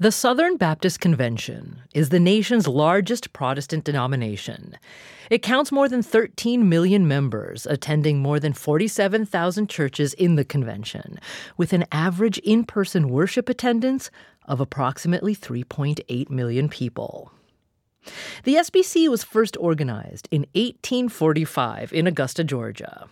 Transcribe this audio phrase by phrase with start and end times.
[0.00, 4.76] The Southern Baptist Convention is the nation's largest Protestant denomination.
[5.30, 11.20] It counts more than 13 million members, attending more than 47,000 churches in the convention,
[11.56, 14.10] with an average in person worship attendance
[14.46, 17.30] of approximately 3.8 million people.
[18.42, 23.08] The SBC was first organized in 1845 in Augusta, Georgia.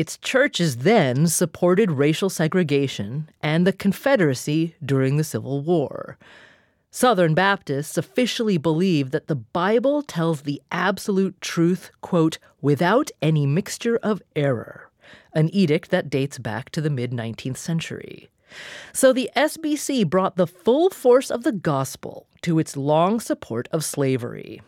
[0.00, 6.16] Its churches then supported racial segregation and the Confederacy during the Civil War.
[6.90, 13.98] Southern Baptists officially believe that the Bible tells the absolute truth, quote, without any mixture
[13.98, 14.88] of error,
[15.34, 18.30] an edict that dates back to the mid 19th century.
[18.94, 23.84] So the SBC brought the full force of the gospel to its long support of
[23.84, 24.62] slavery.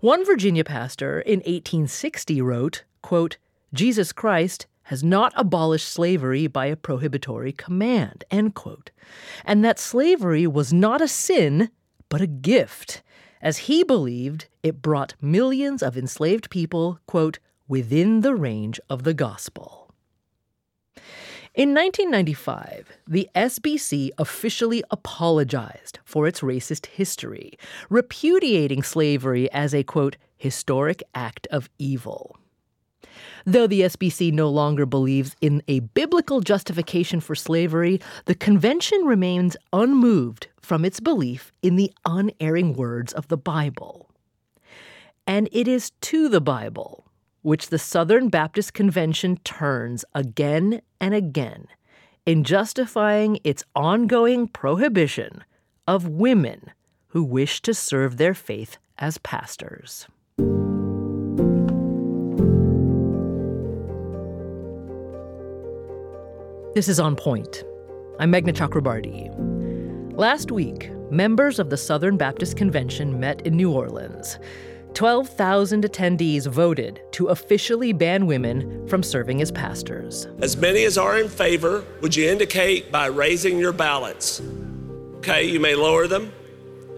[0.00, 3.38] One Virginia pastor in 1860 wrote, quote,
[3.74, 8.90] Jesus Christ has not abolished slavery by a prohibitory command, end quote.
[9.44, 11.70] And that slavery was not a sin,
[12.08, 13.02] but a gift,
[13.42, 17.38] as he believed it brought millions of enslaved people, quote,
[17.68, 19.92] within the range of the gospel.
[21.54, 27.58] In 1995, the SBC officially apologized for its racist history,
[27.90, 32.38] repudiating slavery as a, quote, historic act of evil.
[33.44, 39.56] Though the SBC no longer believes in a biblical justification for slavery, the convention remains
[39.72, 44.10] unmoved from its belief in the unerring words of the Bible.
[45.26, 47.04] And it is to the Bible
[47.42, 51.66] which the Southern Baptist Convention turns again and again
[52.26, 55.44] in justifying its ongoing prohibition
[55.86, 56.70] of women
[57.08, 60.06] who wish to serve their faith as pastors.
[66.78, 67.64] This is On Point.
[68.20, 69.34] I'm Meghna Chakrabarti.
[70.16, 74.38] Last week, members of the Southern Baptist Convention met in New Orleans.
[74.94, 80.28] 12,000 attendees voted to officially ban women from serving as pastors.
[80.40, 84.40] As many as are in favor, would you indicate by raising your ballots?
[85.16, 86.32] Okay, you may lower them.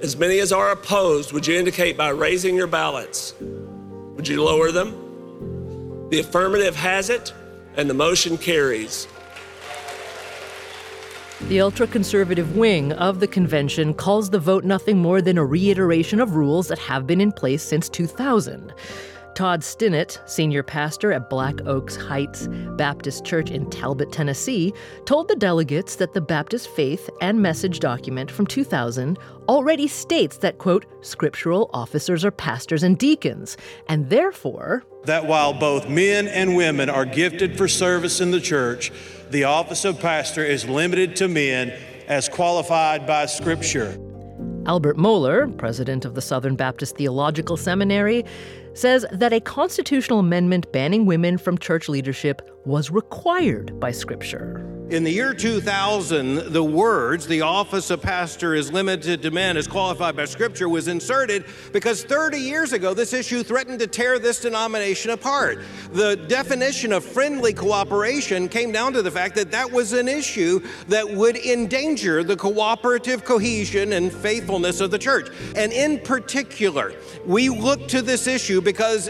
[0.02, 3.32] As many as are opposed, would you indicate by raising your ballots?
[3.40, 6.10] Would you lower them?
[6.10, 7.32] The affirmative has it,
[7.78, 9.08] and the motion carries.
[11.48, 16.20] The ultra conservative wing of the convention calls the vote nothing more than a reiteration
[16.20, 18.72] of rules that have been in place since 2000.
[19.40, 22.46] Todd Stinnett, senior pastor at Black Oaks Heights
[22.76, 24.70] Baptist Church in Talbott, Tennessee,
[25.06, 29.18] told the delegates that the Baptist Faith and Message document from 2000
[29.48, 33.56] already states that, quote, scriptural officers are pastors and deacons,
[33.88, 38.92] and therefore, that while both men and women are gifted for service in the church,
[39.30, 41.72] the office of pastor is limited to men
[42.08, 43.98] as qualified by Scripture.
[44.66, 48.24] Albert Mohler, president of the Southern Baptist Theological Seminary,
[48.74, 54.66] says that a constitutional amendment banning women from church leadership was required by Scripture.
[54.90, 59.68] In the year 2000, the words, the office of pastor is limited to men as
[59.68, 64.40] qualified by Scripture, was inserted because 30 years ago, this issue threatened to tear this
[64.40, 65.60] denomination apart.
[65.92, 70.60] The definition of friendly cooperation came down to the fact that that was an issue
[70.88, 75.28] that would endanger the cooperative cohesion and faithfulness of the church.
[75.54, 76.94] And in particular,
[77.24, 79.08] we look to this issue because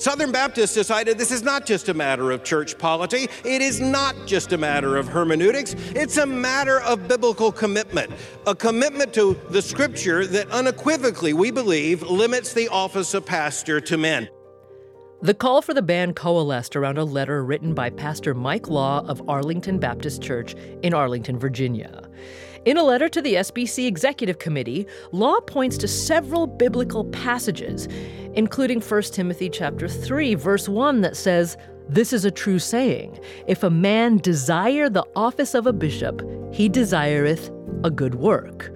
[0.00, 3.28] Southern Baptists decided this is not just a matter of church polity.
[3.44, 5.74] It is not just a matter of hermeneutics.
[5.94, 8.10] It's a matter of biblical commitment,
[8.46, 13.98] a commitment to the scripture that unequivocally, we believe, limits the office of pastor to
[13.98, 14.30] men.
[15.20, 19.28] The call for the ban coalesced around a letter written by Pastor Mike Law of
[19.28, 22.08] Arlington Baptist Church in Arlington, Virginia.
[22.66, 27.88] In a letter to the SBC Executive Committee, Law points to several biblical passages,
[28.34, 31.56] including 1 Timothy chapter 3 verse 1 that says,
[31.88, 36.22] "This is a true saying: if a man desire the office of a bishop,
[36.52, 37.50] he desireth
[37.82, 38.70] a good work."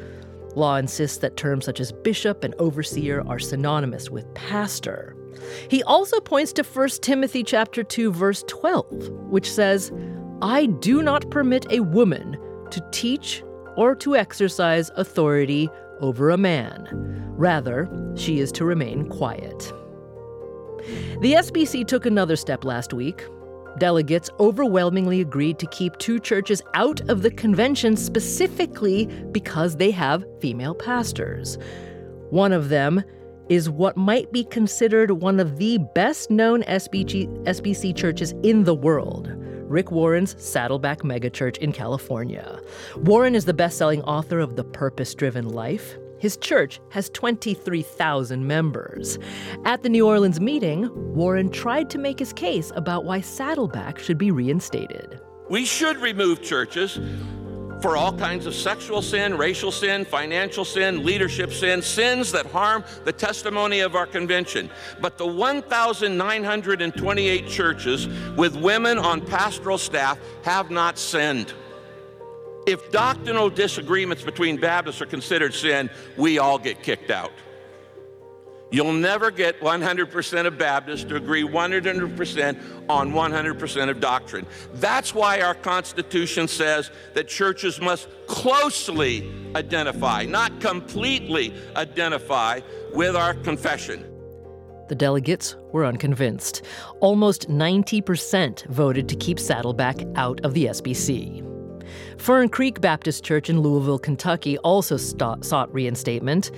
[0.54, 5.14] Law insists that terms such as bishop and overseer are synonymous with pastor.
[5.68, 9.92] He also points to 1 Timothy chapter 2 verse 12, which says,
[10.40, 12.38] "I do not permit a woman
[12.70, 13.44] to teach
[13.76, 15.68] or to exercise authority
[16.00, 16.88] over a man.
[17.36, 19.72] Rather, she is to remain quiet.
[21.20, 23.24] The SBC took another step last week.
[23.78, 30.24] Delegates overwhelmingly agreed to keep two churches out of the convention specifically because they have
[30.40, 31.58] female pastors.
[32.30, 33.02] One of them
[33.48, 39.28] is what might be considered one of the best known SBC churches in the world
[39.74, 42.60] Rick Warren's Saddleback Megachurch in California.
[42.94, 45.96] Warren is the best selling author of The Purpose Driven Life.
[46.20, 49.18] His church has 23,000 members.
[49.64, 54.16] At the New Orleans meeting, Warren tried to make his case about why Saddleback should
[54.16, 55.20] be reinstated.
[55.50, 57.00] We should remove churches
[57.84, 62.82] for all kinds of sexual sin, racial sin, financial sin, leadership sin, sins that harm
[63.04, 64.70] the testimony of our convention.
[65.02, 68.08] But the 1,928 churches
[68.38, 71.52] with women on pastoral staff have not sinned.
[72.66, 77.32] If doctrinal disagreements between Baptists are considered sin, we all get kicked out.
[78.74, 84.46] You'll never get 100% of Baptists to agree 100% on 100% of doctrine.
[84.72, 92.62] That's why our Constitution says that churches must closely identify, not completely identify,
[92.92, 94.04] with our confession.
[94.88, 96.62] The delegates were unconvinced.
[96.98, 101.48] Almost 90% voted to keep Saddleback out of the SBC.
[102.18, 106.50] Fern Creek Baptist Church in Louisville, Kentucky also st- sought reinstatement.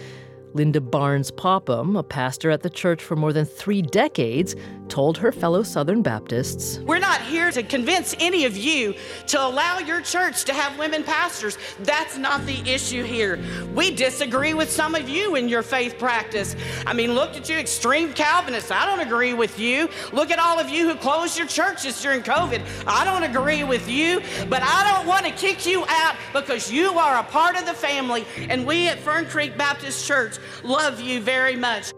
[0.56, 4.56] Linda Barnes Popham, a pastor at the church for more than three decades,
[4.88, 8.94] told her fellow Southern Baptists We're not here to convince any of you
[9.26, 11.58] to allow your church to have women pastors.
[11.80, 13.38] That's not the issue here.
[13.74, 16.56] We disagree with some of you in your faith practice.
[16.86, 18.70] I mean, look at you, extreme Calvinists.
[18.70, 19.90] I don't agree with you.
[20.12, 22.62] Look at all of you who closed your churches during COVID.
[22.86, 26.98] I don't agree with you, but I don't want to kick you out because you
[26.98, 31.20] are a part of the family, and we at Fern Creek Baptist Church love you
[31.20, 31.92] very much.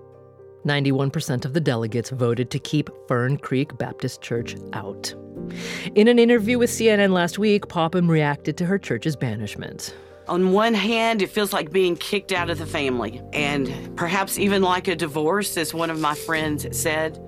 [0.66, 5.14] 91% of the delegates voted to keep Fern Creek Baptist Church out.
[5.94, 9.94] In an interview with CNN last week, Popham reacted to her church's banishment.
[10.26, 14.60] On one hand, it feels like being kicked out of the family, and perhaps even
[14.60, 17.18] like a divorce, as one of my friends said.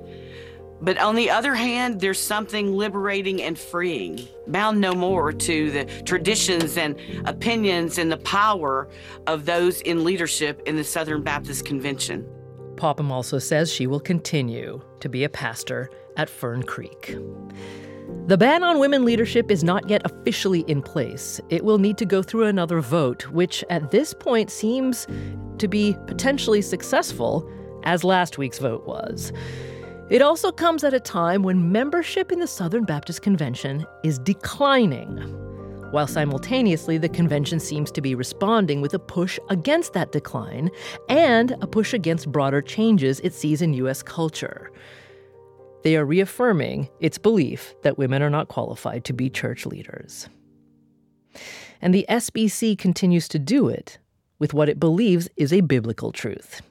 [0.82, 5.84] But on the other hand, there's something liberating and freeing, bound no more to the
[6.04, 6.96] traditions and
[7.26, 8.88] opinions and the power
[9.26, 12.26] of those in leadership in the Southern Baptist Convention.
[12.76, 17.14] Popham also says she will continue to be a pastor at Fern Creek.
[18.26, 21.40] The ban on women leadership is not yet officially in place.
[21.50, 25.06] It will need to go through another vote, which at this point seems
[25.58, 27.48] to be potentially successful,
[27.84, 29.32] as last week's vote was.
[30.10, 35.18] It also comes at a time when membership in the Southern Baptist Convention is declining,
[35.92, 40.68] while simultaneously the convention seems to be responding with a push against that decline
[41.08, 44.02] and a push against broader changes it sees in U.S.
[44.02, 44.72] culture.
[45.84, 50.28] They are reaffirming its belief that women are not qualified to be church leaders.
[51.80, 53.98] And the SBC continues to do it
[54.40, 56.62] with what it believes is a biblical truth,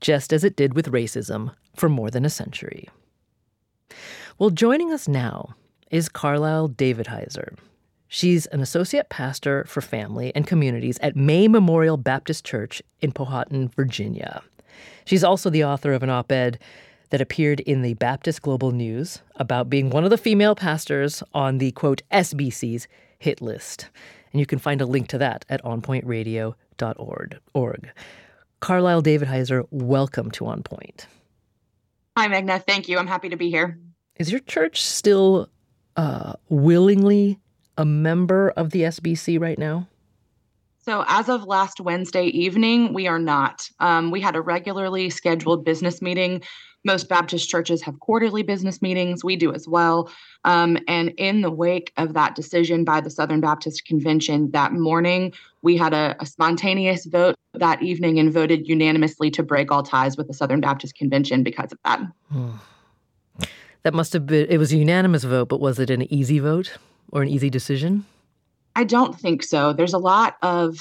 [0.00, 2.88] just as it did with racism for more than a century.
[4.38, 5.54] Well, joining us now
[5.90, 7.56] is Carlisle Davidhizar.
[8.08, 13.68] She's an associate pastor for family and communities at May Memorial Baptist Church in Powhatan,
[13.68, 14.42] Virginia.
[15.04, 16.58] She's also the author of an op ed
[17.10, 21.58] that appeared in the Baptist Global News about being one of the female pastors on
[21.58, 22.88] the quote SBC's
[23.18, 23.90] hit list.
[24.32, 27.90] And you can find a link to that at onpointradio.org.
[28.60, 31.06] Carlisle Davidhizar, welcome to On Point.
[32.16, 32.62] Hi, Meghna.
[32.64, 32.98] Thank you.
[32.98, 33.78] I'm happy to be here.
[34.16, 35.48] Is your church still
[35.96, 37.38] uh, willingly
[37.78, 39.88] a member of the SBC right now?
[40.82, 43.68] So, as of last Wednesday evening, we are not.
[43.80, 46.42] Um, we had a regularly scheduled business meeting.
[46.84, 49.22] Most Baptist churches have quarterly business meetings.
[49.22, 50.10] We do as well.
[50.44, 55.32] Um, and in the wake of that decision by the Southern Baptist Convention that morning,
[55.62, 60.16] we had a, a spontaneous vote that evening and voted unanimously to break all ties
[60.16, 62.00] with the Southern Baptist Convention because of that.
[62.30, 62.50] Hmm.
[63.82, 66.76] That must have been, it was a unanimous vote, but was it an easy vote
[67.12, 68.04] or an easy decision?
[68.76, 69.72] I don't think so.
[69.72, 70.78] There's a lot of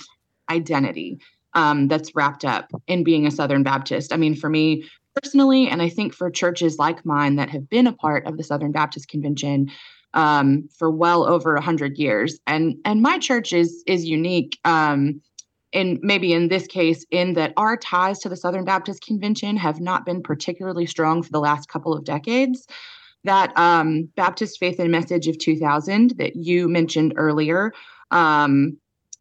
[0.49, 1.21] identity
[1.53, 4.13] um, that's wrapped up in being a Southern Baptist.
[4.13, 4.83] I mean, for me
[5.21, 8.43] personally, and I think for churches like mine that have been a part of the
[8.43, 9.71] Southern Baptist Convention
[10.13, 14.59] um, for well over a hundred years, and and my church is is unique.
[14.65, 15.21] Um,
[15.71, 19.79] in maybe in this case, in that our ties to the Southern Baptist Convention have
[19.79, 22.65] not been particularly strong for the last couple of decades
[23.23, 27.71] that um, Baptist Faith and Message of 2000 that you mentioned earlier.
[28.09, 28.77] Um,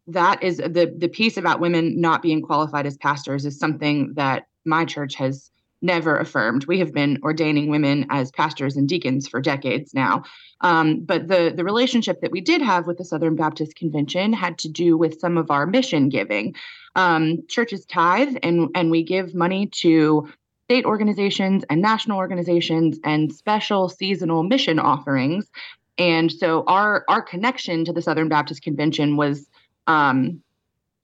[0.06, 4.46] that is the the piece about women not being qualified as pastors is something that
[4.64, 6.66] my church has never affirmed.
[6.66, 10.24] We have been ordaining women as pastors and deacons for decades now.
[10.60, 14.58] Um, but the the relationship that we did have with the Southern Baptist Convention had
[14.58, 16.54] to do with some of our mission giving.
[16.96, 20.28] Um, churches tithe and and we give money to
[20.64, 25.50] state organizations and national organizations and special seasonal mission offerings.
[25.96, 29.48] And so our our connection to the Southern Baptist Convention was
[29.86, 30.42] um,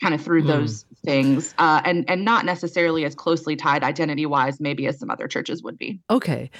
[0.03, 0.49] kind of through mm.
[0.49, 5.11] those things, uh, and and not necessarily as closely tied identity wise, maybe as some
[5.11, 6.01] other churches would be.
[6.11, 6.51] Okay,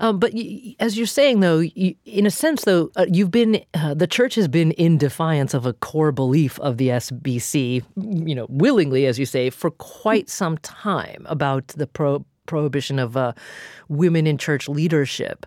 [0.00, 3.94] um, but y- as you're saying though, in a sense though, uh, you've been uh,
[3.94, 8.46] the church has been in defiance of a core belief of the SBC, you know,
[8.48, 13.32] willingly, as you say, for quite some time about the pro- prohibition of uh,
[13.88, 15.46] women in church leadership.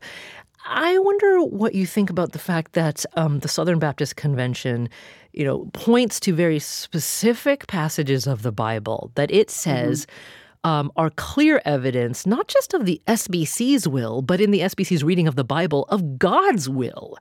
[0.66, 4.88] I wonder what you think about the fact that um, the Southern Baptist Convention,
[5.34, 10.70] you know, points to very specific passages of the Bible that it says mm-hmm.
[10.70, 15.28] um, are clear evidence, not just of the SBC's will, but in the SBC's reading
[15.28, 17.18] of the Bible, of God's will,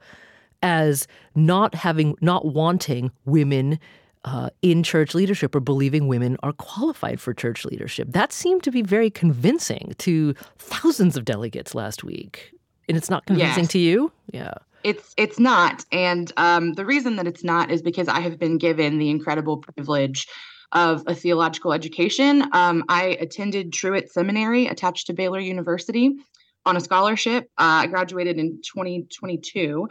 [0.63, 3.79] as not having, not wanting women
[4.25, 8.09] uh, in church leadership or believing women are qualified for church leadership.
[8.13, 12.53] That seemed to be very convincing to thousands of delegates last week
[12.89, 13.73] and it's not convincing yes.
[13.73, 14.55] to you yeah
[14.85, 15.85] it's it's not.
[15.93, 19.59] And um, the reason that it's not is because i have been given the incredible
[19.59, 20.27] privilege
[20.73, 22.45] of a theological education.
[22.53, 26.13] Um, i attended truett seminary attached to baylor university
[26.65, 27.45] on a scholarship.
[27.59, 29.89] Uh, i graduated in 2022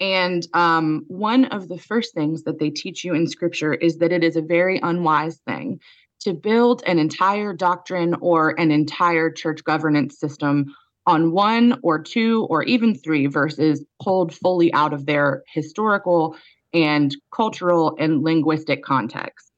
[0.00, 4.12] and um, one of the first things that they teach you in scripture is that
[4.12, 5.80] it is a very unwise thing
[6.20, 10.74] to build an entire doctrine or an entire church governance system
[11.06, 16.36] on one or two or even three verses pulled fully out of their historical
[16.72, 19.52] and cultural and linguistic context.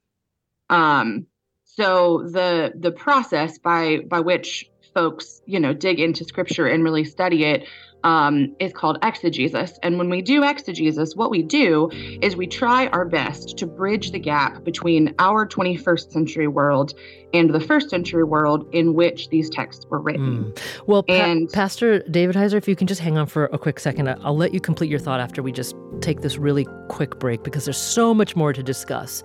[0.69, 1.25] Um,
[1.63, 7.05] so the the process by by which folks you know dig into scripture and really
[7.05, 7.67] study it
[8.03, 9.79] um, is called exegesis.
[9.83, 11.89] And when we do exegesis, what we do
[12.21, 16.93] is we try our best to bridge the gap between our 21st century world
[17.33, 20.45] and the first century world in which these texts were written.
[20.45, 20.61] Mm.
[20.87, 24.37] Well, and, Pastor Davidhizar, if you can just hang on for a quick second, I'll
[24.37, 27.77] let you complete your thought after we just take this really quick break because there's
[27.77, 29.23] so much more to discuss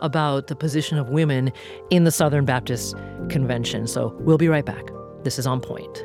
[0.00, 1.52] about the position of women
[1.90, 2.96] in the Southern Baptist
[3.28, 3.86] Convention.
[3.86, 4.84] So we'll be right back.
[5.22, 6.04] This is On Point.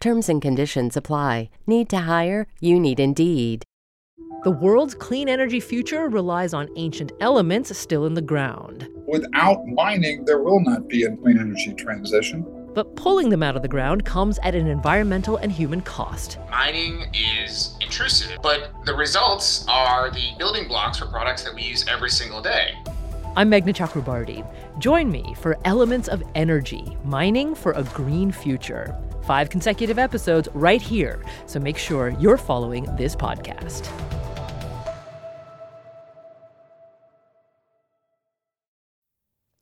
[0.00, 1.50] Terms and conditions apply.
[1.66, 2.46] Need to hire?
[2.60, 3.64] You need Indeed.
[4.44, 8.86] The world's clean energy future relies on ancient elements still in the ground.
[9.06, 12.44] Without mining, there will not be a clean energy transition.
[12.74, 16.36] But pulling them out of the ground comes at an environmental and human cost.
[16.50, 21.86] Mining is intrusive, but the results are the building blocks for products that we use
[21.88, 22.74] every single day.
[23.36, 24.46] I'm Meghna Chakrabarti.
[24.78, 28.94] Join me for Elements of Energy Mining for a Green Future.
[29.24, 33.88] Five consecutive episodes right here, so make sure you're following this podcast.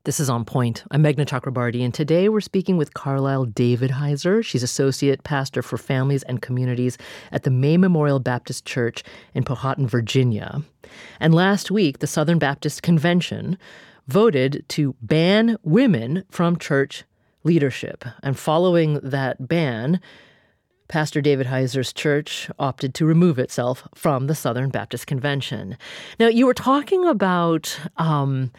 [0.03, 0.83] This is On Point.
[0.91, 4.43] I'm Meghna Chakrabarti, and today we're speaking with Carlisle Davidhizar.
[4.43, 6.97] She's Associate Pastor for Families and Communities
[7.31, 9.01] at the May Memorial Baptist Church
[9.33, 10.61] in Powhatan, Virginia.
[11.21, 13.57] And last week, the Southern Baptist Convention
[14.09, 17.05] voted to ban women from church
[17.43, 18.05] leadership.
[18.21, 19.99] And following that ban,
[20.87, 25.77] Pastor Davidhizar's church opted to remove itself from the Southern Baptist Convention.
[26.19, 28.51] Now, you were talking about um,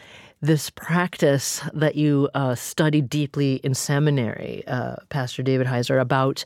[0.45, 6.45] this practice that you uh, studied deeply in seminary, uh, Pastor Davidhizar, about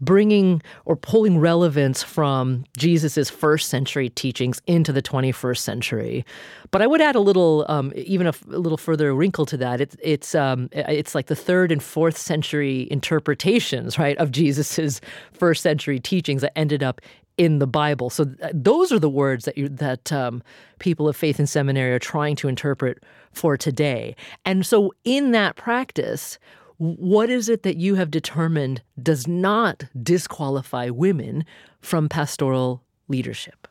[0.00, 6.24] bringing or pulling relevance from Jesus's first century teachings into the 21st century.
[6.70, 9.80] But I would add a little, um, even a, a, little further wrinkle to that.
[9.80, 15.00] It, it's um, it's like the third and fourth century interpretations, right, of Jesus's
[15.32, 17.00] first century teachings that ended up
[17.38, 18.10] in the Bible.
[18.10, 20.42] So th- those are the words that you, that um,
[20.80, 24.14] people of faith in seminary are trying to interpret for today.
[24.44, 26.38] And so in that practice,
[26.78, 31.44] what is it that you have determined does not disqualify women
[31.80, 33.66] from pastoral leadership?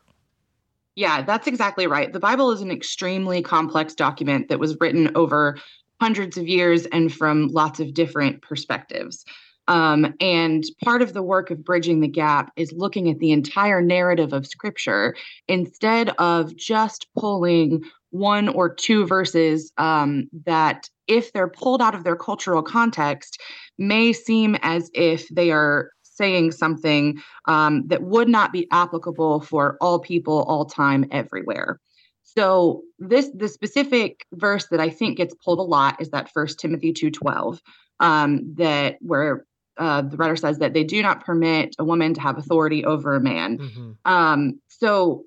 [0.95, 2.11] Yeah, that's exactly right.
[2.11, 5.57] The Bible is an extremely complex document that was written over
[6.01, 9.23] hundreds of years and from lots of different perspectives.
[9.67, 13.81] Um, and part of the work of bridging the gap is looking at the entire
[13.81, 15.15] narrative of Scripture
[15.47, 22.03] instead of just pulling one or two verses um, that, if they're pulled out of
[22.03, 23.41] their cultural context,
[23.77, 29.77] may seem as if they are saying something um, that would not be applicable for
[29.81, 31.79] all people, all time, everywhere.
[32.23, 36.59] So this the specific verse that I think gets pulled a lot is that First
[36.59, 37.61] Timothy two twelve,
[37.99, 39.45] um, that where
[39.77, 43.15] uh, the writer says that they do not permit a woman to have authority over
[43.15, 43.57] a man.
[43.57, 43.91] Mm-hmm.
[44.05, 45.23] Um, so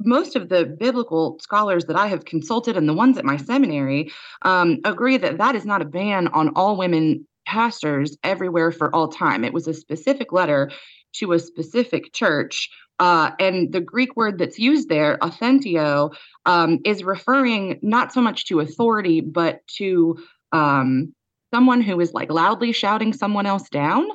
[0.00, 4.12] most of the biblical scholars that I have consulted and the ones at my seminary
[4.42, 9.08] um, agree that that is not a ban on all women pastors everywhere for all
[9.08, 9.44] time.
[9.44, 10.70] It was a specific letter
[11.14, 12.68] to a specific church.
[12.98, 16.14] Uh, and the Greek word that's used there, authenteo,
[16.46, 20.18] um, is referring not so much to authority, but to
[20.52, 21.14] um,
[21.52, 24.08] someone who is like loudly shouting someone else down.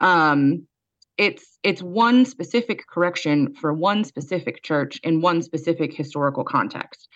[0.00, 0.66] Um,
[1.18, 7.08] it's it's one specific correction for one specific church in one specific historical context.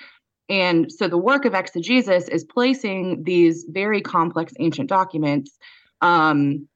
[0.48, 5.56] And so the work of exegesis is placing these very complex ancient documents
[6.00, 6.66] um,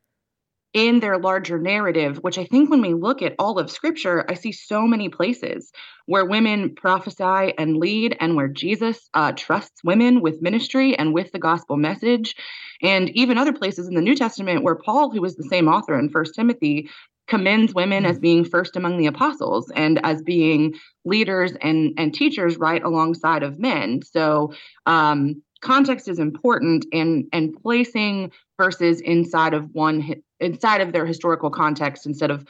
[0.75, 4.35] in their larger narrative, which I think when we look at all of scripture, I
[4.35, 5.71] see so many places
[6.07, 11.31] where women prophesy and lead, and where Jesus uh, trusts women with ministry and with
[11.31, 12.35] the gospel message.
[12.83, 15.97] And even other places in the New Testament where Paul, who was the same author
[15.99, 16.90] in First Timothy,
[17.28, 18.23] commends women as mm-hmm.
[18.23, 23.59] being first among the apostles and as being leaders and and teachers right alongside of
[23.59, 24.52] men so
[24.85, 31.50] um, context is important and and placing verses inside of one inside of their historical
[31.50, 32.46] context instead of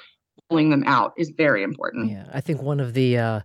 [0.49, 3.41] pulling them out is very important yeah i think one of the uh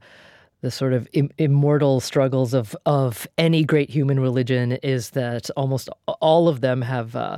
[0.61, 5.89] the sort of Im- immortal struggles of of any great human religion is that almost
[6.07, 7.37] all of them have uh,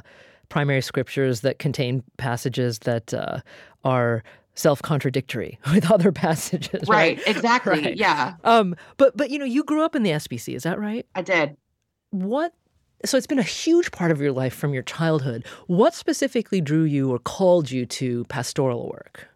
[0.49, 3.39] primary scriptures that contain passages that uh,
[3.83, 4.23] are
[4.55, 7.21] self-contradictory with other passages right, right?
[7.27, 7.97] exactly right.
[7.97, 11.05] yeah um but but you know you grew up in the sbc is that right
[11.15, 11.55] i did
[12.09, 12.53] what
[13.05, 16.83] so it's been a huge part of your life from your childhood what specifically drew
[16.83, 19.27] you or called you to pastoral work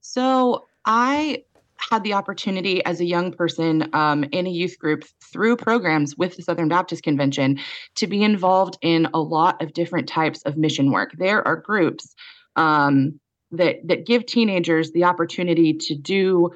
[0.00, 1.42] so i
[1.90, 6.36] had the opportunity as a young person um, in a youth group through programs with
[6.36, 7.58] the Southern Baptist Convention
[7.94, 11.12] to be involved in a lot of different types of mission work.
[11.16, 12.14] There are groups
[12.56, 13.18] um,
[13.52, 16.50] that that give teenagers the opportunity to do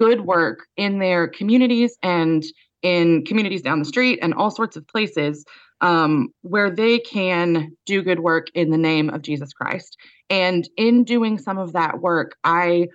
[0.00, 2.44] good work in their communities and
[2.84, 5.44] in communities down the street and all sorts of places
[5.80, 9.96] um, where they can do good work in the name of Jesus Christ.
[10.30, 12.88] And in doing some of that work, I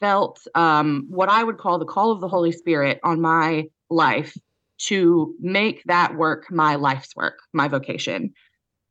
[0.00, 4.36] felt um, what I would call the call of the Holy Spirit on my life
[4.78, 8.34] to make that work my life's work, my vocation.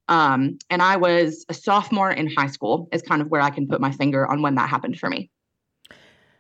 [0.10, 3.68] Um, and I was a sophomore in high school, is kind of where I can
[3.68, 5.30] put my finger on when that happened for me.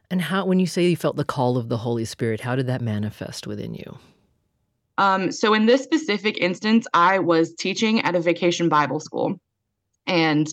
[0.10, 2.68] And how, when you say you felt the call of the Holy Spirit, how did
[2.68, 3.98] that manifest within you?
[4.98, 9.40] Um, so, in this specific instance, I was teaching at a vacation Bible school,
[10.08, 10.48] and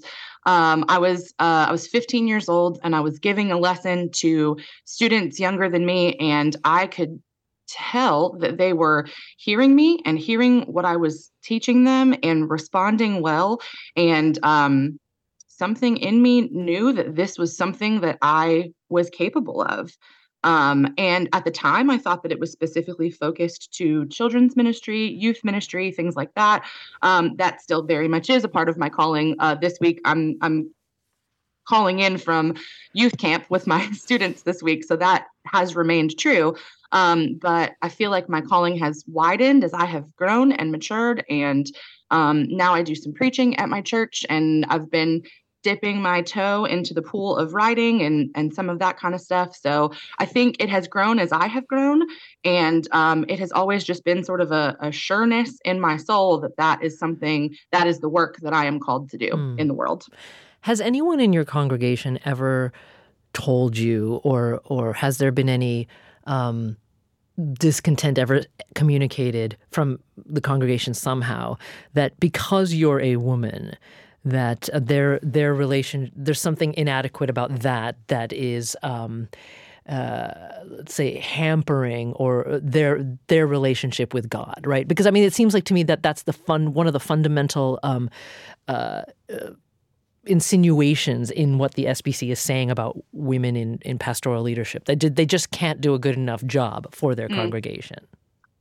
[0.44, 4.10] um, I was uh, I was 15 years old, and I was giving a lesson
[4.16, 7.22] to students younger than me, and I could
[7.66, 9.06] tell that they were
[9.38, 13.60] hearing me and hearing what I was teaching them and responding well.
[13.96, 14.98] And um,
[15.56, 19.96] something in me knew that this was something that I was capable of.
[20.44, 25.06] Um, and at the time, I thought that it was specifically focused to children's ministry,
[25.06, 26.64] youth ministry, things like that.
[27.00, 29.36] Um, that still very much is a part of my calling.
[29.38, 30.70] Uh, this week, I'm I'm
[31.66, 32.54] calling in from
[32.92, 36.54] youth camp with my students this week, so that has remained true.
[36.92, 41.24] Um, but I feel like my calling has widened as I have grown and matured,
[41.30, 41.66] and
[42.10, 45.22] um, now I do some preaching at my church, and I've been
[45.64, 49.20] dipping my toe into the pool of writing and and some of that kind of
[49.20, 49.56] stuff.
[49.56, 52.02] So I think it has grown as I have grown,
[52.44, 56.38] and um, it has always just been sort of a, a, sureness in my soul
[56.40, 59.58] that that is something that is the work that I am called to do mm.
[59.58, 60.04] in the world.
[60.60, 62.72] Has anyone in your congregation ever
[63.32, 65.88] told you, or or has there been any?
[66.26, 66.76] Um,
[67.54, 68.42] discontent ever
[68.76, 71.56] communicated from the congregation somehow
[71.94, 73.76] that because you're a woman
[74.24, 79.28] that uh, their their relation there's something inadequate about that that is um,
[79.88, 80.30] uh,
[80.66, 84.88] let's say hampering or their their relationship with God, right?
[84.88, 87.00] Because I mean, it seems like to me that that's the fun one of the
[87.00, 88.08] fundamental um,
[88.68, 89.50] uh, uh
[90.26, 94.86] insinuations in what the SBC is saying about women in, in pastoral leadership.
[94.86, 97.34] They did they just can't do a good enough job for their mm.
[97.34, 97.98] congregation.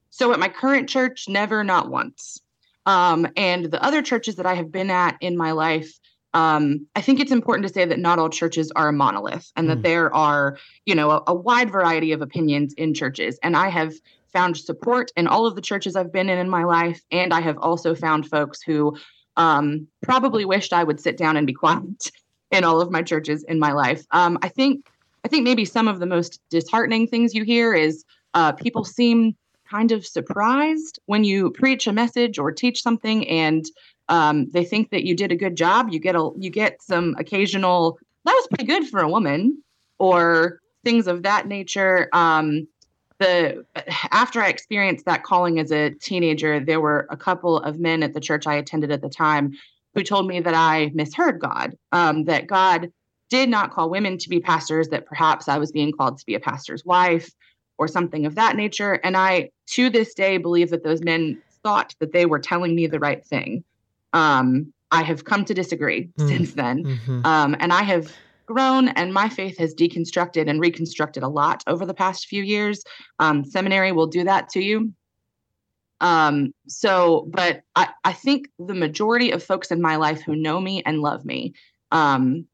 [0.10, 2.39] So at my current church, never, not once.
[2.86, 5.91] Um, and the other churches that I have been at in my life,
[6.34, 9.69] um, I think it's important to say that not all churches are a monolith and
[9.69, 9.84] that mm.
[9.84, 13.38] there are, you know, a, a, wide variety of opinions in churches.
[13.43, 13.93] And I have
[14.32, 17.02] found support in all of the churches I've been in in my life.
[17.12, 18.98] And I have also found folks who
[19.38, 22.12] um, probably wished I would sit down and be quiet
[22.52, 24.04] in all of my churches in my life.
[24.12, 24.88] Um, I think
[25.26, 29.38] I think maybe some of the most disheartening things you hear is uh, people seem
[29.74, 33.66] kind of surprised when you preach a message or teach something and
[34.08, 35.88] um, they think that you did a good job.
[35.90, 39.64] You get a you get some occasional that was pretty good for a woman
[39.98, 42.08] or things of that nature.
[42.14, 42.68] Um,
[43.18, 43.66] the
[44.12, 48.14] after I experienced that calling as a teenager, there were a couple of men at
[48.14, 49.54] the church I attended at the time
[49.96, 52.92] who told me that I misheard God, um, that God
[53.30, 56.36] did not call women to be pastors, that perhaps I was being called to be
[56.36, 57.32] a pastor's wife
[57.78, 58.94] or something of that nature.
[59.04, 62.88] And I, to this day, believe that those men thought that they were telling me
[62.88, 63.64] the right thing.
[64.14, 66.28] Um, I have come to disagree mm.
[66.28, 66.84] since then.
[66.84, 67.26] Mm-hmm.
[67.26, 68.14] Um, and I have
[68.46, 72.84] grown and my faith has deconstructed and reconstructed a lot over the past few years.
[73.20, 74.94] Um, seminary will do that to you.
[76.00, 80.60] Um, so, but I, I think the majority of folks in my life who know
[80.60, 81.54] me and love me
[81.92, 82.46] um,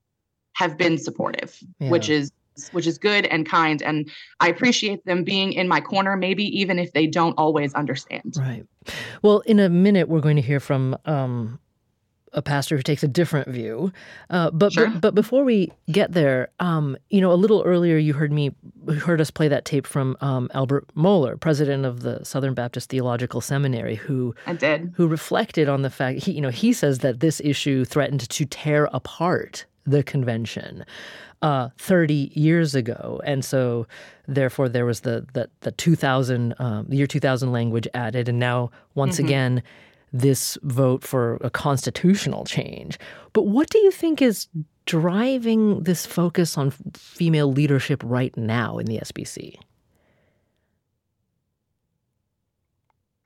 [0.53, 1.89] have been supportive, yeah.
[1.89, 2.31] which is
[2.69, 6.77] which is good and kind and i appreciate them being in my corner maybe even
[6.77, 8.65] if they don't always understand right
[9.21, 11.59] well in a minute we're going to hear from um,
[12.33, 13.91] a pastor who takes a different view.
[14.29, 14.89] Uh, but, sure.
[14.89, 18.51] but, but before we get there, um, you know, a little earlier you heard me
[18.99, 23.41] heard us play that tape from um, Albert Mohler, president of the Southern Baptist Theological
[23.41, 27.19] Seminary, who I did who reflected on the fact he you know he says that
[27.19, 30.85] this issue threatened to tear apart the convention.
[31.41, 33.87] Uh, 30 years ago, and so
[34.27, 39.15] therefore there was the the, the 2000 um, year 2000 language added, and now once
[39.15, 39.25] mm-hmm.
[39.25, 39.63] again
[40.11, 42.99] this vote for a constitutional change.
[43.33, 44.47] But what do you think is
[44.85, 49.55] driving this focus on female leadership right now in the SBC?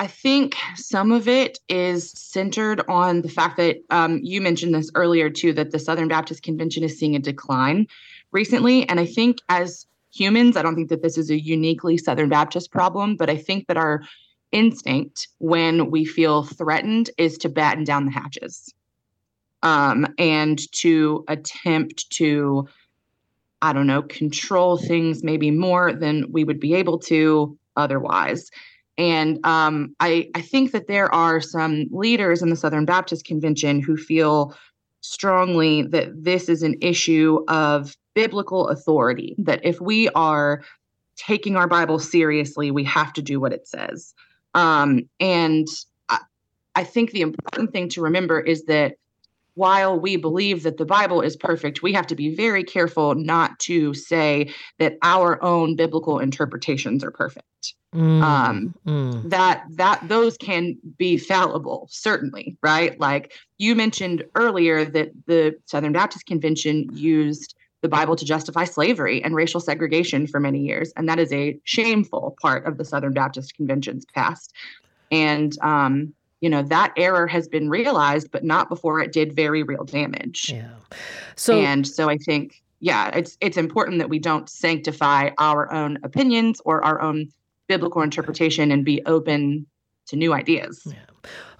[0.03, 4.91] I think some of it is centered on the fact that um, you mentioned this
[4.95, 7.87] earlier too, that the Southern Baptist Convention is seeing a decline
[8.33, 8.87] recently.
[8.89, 12.69] And I think as humans, I don't think that this is a uniquely Southern Baptist
[12.69, 14.03] problem, but I think that our
[14.51, 18.73] instinct when we feel threatened is to batten down the hatches
[19.61, 22.67] um, and to attempt to,
[23.61, 28.51] I don't know, control things maybe more than we would be able to otherwise.
[28.97, 33.81] And um, I, I think that there are some leaders in the Southern Baptist Convention
[33.81, 34.55] who feel
[35.01, 40.63] strongly that this is an issue of biblical authority, that if we are
[41.15, 44.13] taking our Bible seriously, we have to do what it says.
[44.53, 45.67] Um, and
[46.09, 46.19] I,
[46.75, 48.95] I think the important thing to remember is that
[49.55, 53.59] while we believe that the Bible is perfect, we have to be very careful not
[53.59, 57.45] to say that our own biblical interpretations are perfect.
[57.93, 59.29] Mm, um, mm.
[59.29, 62.99] That that those can be fallible, certainly, right?
[62.99, 69.23] Like you mentioned earlier, that the Southern Baptist Convention used the Bible to justify slavery
[69.23, 70.91] and racial segregation for many years.
[70.95, 74.53] And that is a shameful part of the Southern Baptist Convention's past.
[75.11, 76.13] And, um,
[76.43, 80.51] you know, that error has been realized, but not before it did very real damage.
[80.53, 80.67] Yeah.
[81.37, 85.99] So, and so I think, yeah, it's it's important that we don't sanctify our own
[86.03, 87.29] opinions or our own
[87.67, 89.65] biblical interpretation and be open
[90.07, 90.85] to new ideas.
[90.85, 90.95] Yeah.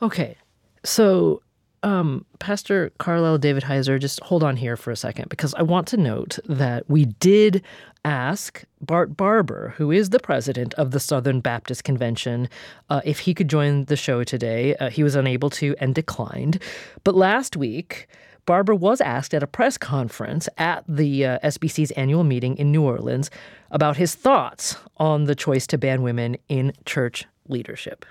[0.02, 0.36] Okay.
[0.84, 1.42] So
[1.84, 5.98] um, Pastor Carlisle Davidhizar, just hold on here for a second because I want to
[5.98, 7.62] note that we did
[8.06, 12.50] ask Bart Barber, who is the president of the Southern Baptist Convention,
[12.90, 14.76] uh, if he could join the show today.
[14.78, 16.60] Uh, he was unable to and declined.
[17.04, 18.08] But last week,
[18.46, 22.84] Barber was asked at a press conference at the uh, SBC's annual meeting in New
[22.84, 23.30] Orleans
[23.72, 28.06] about his thoughts on the choice to ban women in church leadership.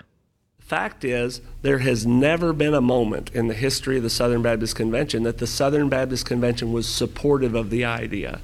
[0.65, 4.75] Fact is, there has never been a moment in the history of the Southern Baptist
[4.75, 8.39] Convention that the Southern Baptist Convention was supportive of the idea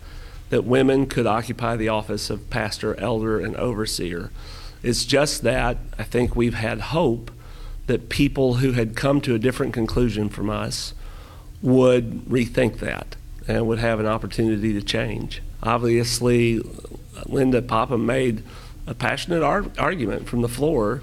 [0.49, 4.31] that women could occupy the office of pastor, elder, and overseer.
[4.83, 7.31] It's just that I think we've had hope
[7.87, 10.93] that people who had come to a different conclusion from us
[11.61, 13.15] would rethink that
[13.47, 15.41] and would have an opportunity to change.
[15.63, 16.61] Obviously,
[17.25, 18.43] Linda Popham made
[18.85, 21.01] a passionate ar- argument from the floor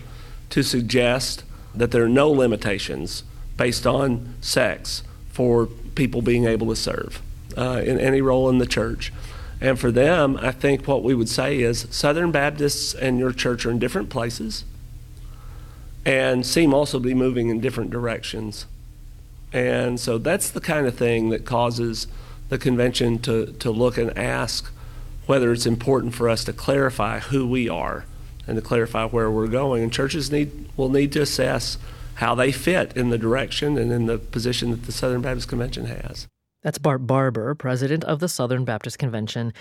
[0.56, 3.24] to suggest that there are no limitations
[3.58, 7.20] based on sex for people being able to serve
[7.58, 9.12] uh, in any role in the church.
[9.60, 13.66] And for them, I think what we would say is Southern Baptists and your church
[13.66, 14.64] are in different places
[16.06, 18.64] and seem also to be moving in different directions.
[19.52, 22.06] And so that's the kind of thing that causes
[22.48, 24.72] the convention to, to look and ask
[25.26, 28.06] whether it's important for us to clarify who we are
[28.46, 29.82] and to clarify where we're going.
[29.82, 31.78] And churches need will need to assess
[32.16, 35.86] how they fit in the direction and in the position that the Southern Baptist Convention
[35.86, 36.26] has.
[36.62, 39.52] That's Bart Barber, president of the Southern Baptist Convention,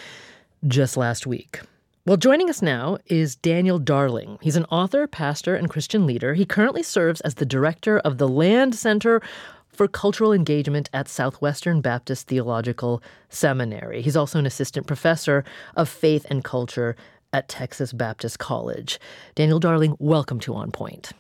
[0.66, 1.60] just last week.
[2.06, 4.38] Well, joining us now is Daniel Darling.
[4.42, 6.36] He's an author, pastor, and Christian leader.
[6.36, 9.22] He currently serves as the director of the Land Center
[9.70, 14.02] for Cultural Engagement at Southwestern Baptist Theological Seminary.
[14.02, 15.44] He's also an assistant professor
[15.76, 16.96] of faith and culture
[17.36, 18.98] at Texas Baptist College.
[19.36, 21.12] Daniel Darling, welcome to On Point.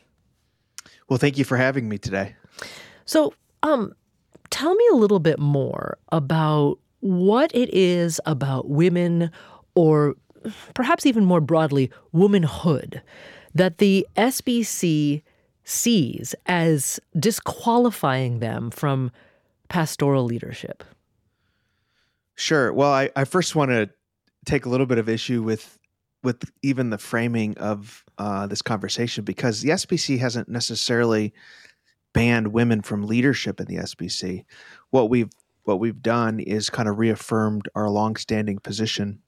[1.10, 2.38] Well, thank you for having me today.
[3.04, 3.94] So, um,
[4.50, 9.30] tell me a little bit more about what it is about women,
[9.76, 10.16] or
[10.74, 13.02] perhaps even more broadly, womanhood,
[13.54, 15.22] that the SBC
[15.66, 19.12] sees as disqualifying them from
[19.68, 20.82] pastoral leadership?
[22.36, 22.72] Sure.
[22.72, 23.90] Well, I, I first want to
[24.46, 25.78] take a little bit of issue with
[26.26, 31.34] with even the framing of uh, this conversation because the SBC hasn't necessarily
[32.14, 34.44] banned women from leadership in the SBC.
[34.90, 35.30] What we've
[35.64, 39.20] what we've done is kind of reaffirmed our longstanding position,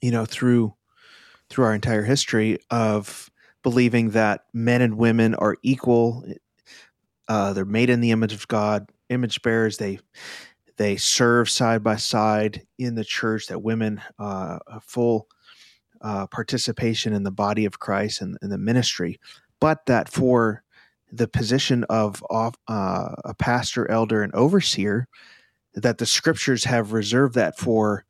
[0.00, 0.74] you know, through
[1.48, 3.30] through our entire history of
[3.62, 6.24] believing that men and women are equal.
[7.28, 9.76] Uh, they're made in the image of God, image bearers.
[9.76, 9.98] They
[10.76, 13.48] they serve side by side in the church.
[13.48, 15.28] That women uh, full
[16.00, 19.20] uh, participation in the body of Christ and, and, the ministry,
[19.60, 20.62] but that for
[21.12, 25.08] the position of uh, a pastor, elder, and overseer,
[25.74, 28.04] that the scriptures have reserved that for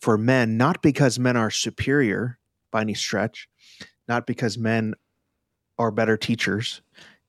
[0.00, 2.38] for men, not because men are superior
[2.70, 3.48] by any stretch,
[4.06, 4.92] not because men
[5.78, 6.82] are better teachers.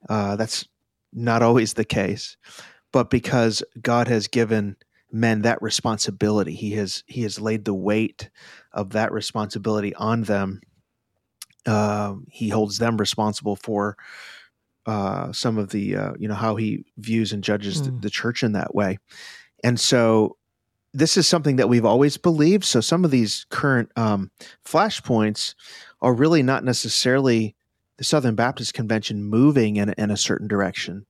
[0.09, 0.67] Uh, that's
[1.13, 2.35] not always the case,
[2.91, 4.75] but because God has given
[5.15, 6.53] men that responsibility.
[6.53, 8.29] He has he has laid the weight
[8.73, 10.59] of that responsibility on them.
[11.65, 13.95] Uh, he holds them responsible for
[14.85, 17.85] uh, some of the uh, you know how he views and judges mm.
[17.85, 18.97] the, the church in that way,
[19.63, 20.35] and so
[20.93, 22.65] this is something that we've always believed.
[22.65, 24.31] So some of these current um,
[24.65, 25.55] flashpoints
[26.01, 27.55] are really not necessarily
[27.97, 31.05] the Southern Baptist Convention moving in, in a certain direction,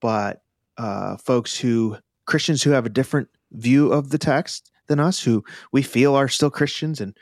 [0.00, 0.42] but
[0.76, 5.44] uh, folks who Christians who have a different view of the text than us, who
[5.72, 7.16] we feel are still Christians and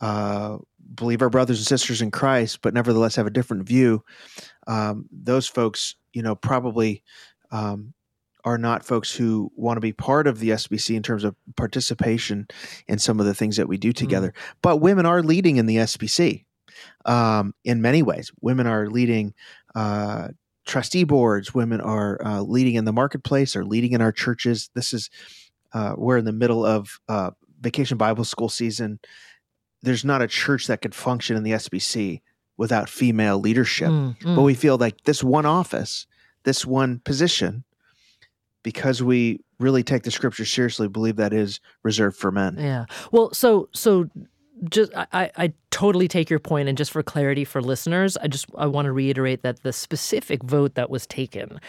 [0.00, 0.58] uh,
[0.94, 4.04] believe our brothers and sisters in Christ, but nevertheless have a different view.
[4.66, 7.02] Um, those folks, you know, probably
[7.50, 7.94] um,
[8.44, 12.48] are not folks who want to be part of the SBC in terms of participation
[12.88, 14.28] in some of the things that we do together.
[14.28, 14.54] Mm.
[14.62, 16.44] But women are leading in the SBC
[17.04, 18.32] um, in many ways.
[18.40, 19.34] Women are leading
[19.74, 20.28] uh,
[20.66, 21.54] trustee boards.
[21.54, 24.70] Women are uh, leading in the marketplace or leading in our churches.
[24.74, 25.10] This is
[25.72, 27.30] uh, we're in the middle of uh,
[27.60, 28.98] vacation Bible school season.
[29.82, 32.20] There's not a church that could function in the SBC
[32.56, 33.88] without female leadership.
[33.88, 34.36] Mm, mm.
[34.36, 36.06] But we feel like this one office,
[36.44, 37.64] this one position,
[38.62, 42.56] because we really take the scripture seriously, believe that is reserved for men.
[42.58, 42.84] Yeah.
[43.12, 44.10] Well, so so
[44.68, 48.46] just I, I totally take your point and just for clarity for listeners i just
[48.56, 51.60] i want to reiterate that the specific vote that was taken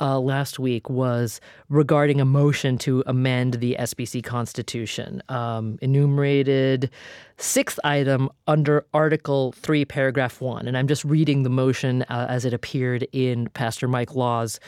[0.00, 6.90] uh, last week was regarding a motion to amend the sbc constitution um, enumerated
[7.36, 12.44] sixth item under article 3 paragraph 1 and i'm just reading the motion uh, as
[12.44, 14.60] it appeared in pastor mike law's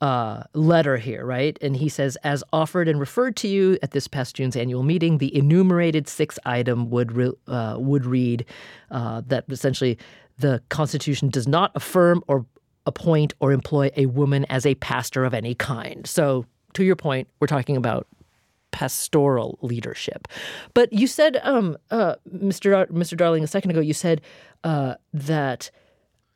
[0.00, 1.58] uh, letter here, right?
[1.60, 5.18] And he says, as offered and referred to you at this past June's annual meeting,
[5.18, 8.44] the enumerated sixth item would re- uh, would read
[8.90, 9.98] uh, that essentially
[10.38, 12.46] the Constitution does not affirm or
[12.86, 16.06] appoint or employ a woman as a pastor of any kind.
[16.06, 18.06] So, to your point, we're talking about
[18.70, 20.28] pastoral leadership.
[20.72, 22.70] But you said, um, uh, Mr.
[22.70, 23.16] Dar- Mr.
[23.16, 24.22] Darling, a second ago, you said
[24.64, 25.70] uh, that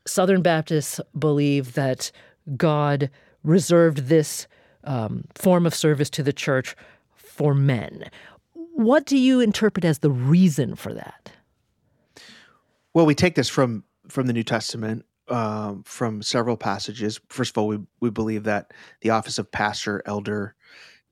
[0.06, 2.10] Southern Baptists believe that
[2.56, 3.10] God
[3.44, 4.48] reserved this
[4.84, 6.74] um, form of service to the church
[7.14, 8.10] for men.
[8.54, 11.30] What do you interpret as the reason for that?
[12.92, 17.20] Well, we take this from from the New Testament, um, from several passages.
[17.28, 20.54] First of all, we we believe that the office of pastor, elder,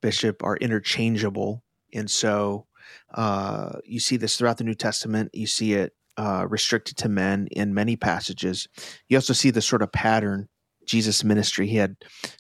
[0.01, 2.67] bishop are interchangeable, and so
[3.15, 5.31] uh, you see this throughout the New Testament.
[5.33, 8.69] You see it uh, restricted to men in many passages.
[9.09, 10.49] You also see this sort of pattern
[10.87, 11.67] Jesus' ministry.
[11.67, 11.97] He had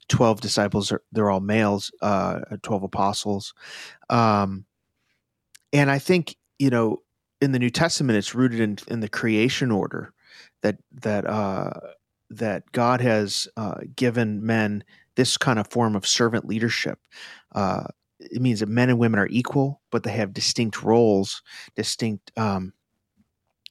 [0.09, 3.55] 12 disciples, they're all males, uh, 12 apostles.
[4.11, 4.65] Um,
[5.73, 7.03] and I think, you know,
[7.41, 10.13] in the New Testament, it's rooted in, in the creation order
[10.63, 11.71] that, that, uh,
[12.31, 14.85] that God has uh, given men
[15.17, 16.99] this kind of form of servant leadership.
[17.55, 17.85] Uh,
[18.19, 21.43] it means that men and women are equal, but they have distinct roles,
[21.75, 22.73] distinct um,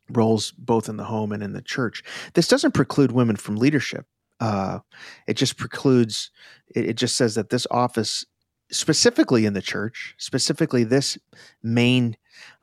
[0.10, 2.04] roles both in the home and in the church.
[2.34, 4.06] This doesn't preclude women from leadership.
[4.42, 4.80] Uh,
[5.28, 6.32] it just precludes.
[6.76, 8.26] It, it just says that this office,
[8.72, 11.18] specifically in the church, specifically this
[11.62, 12.18] main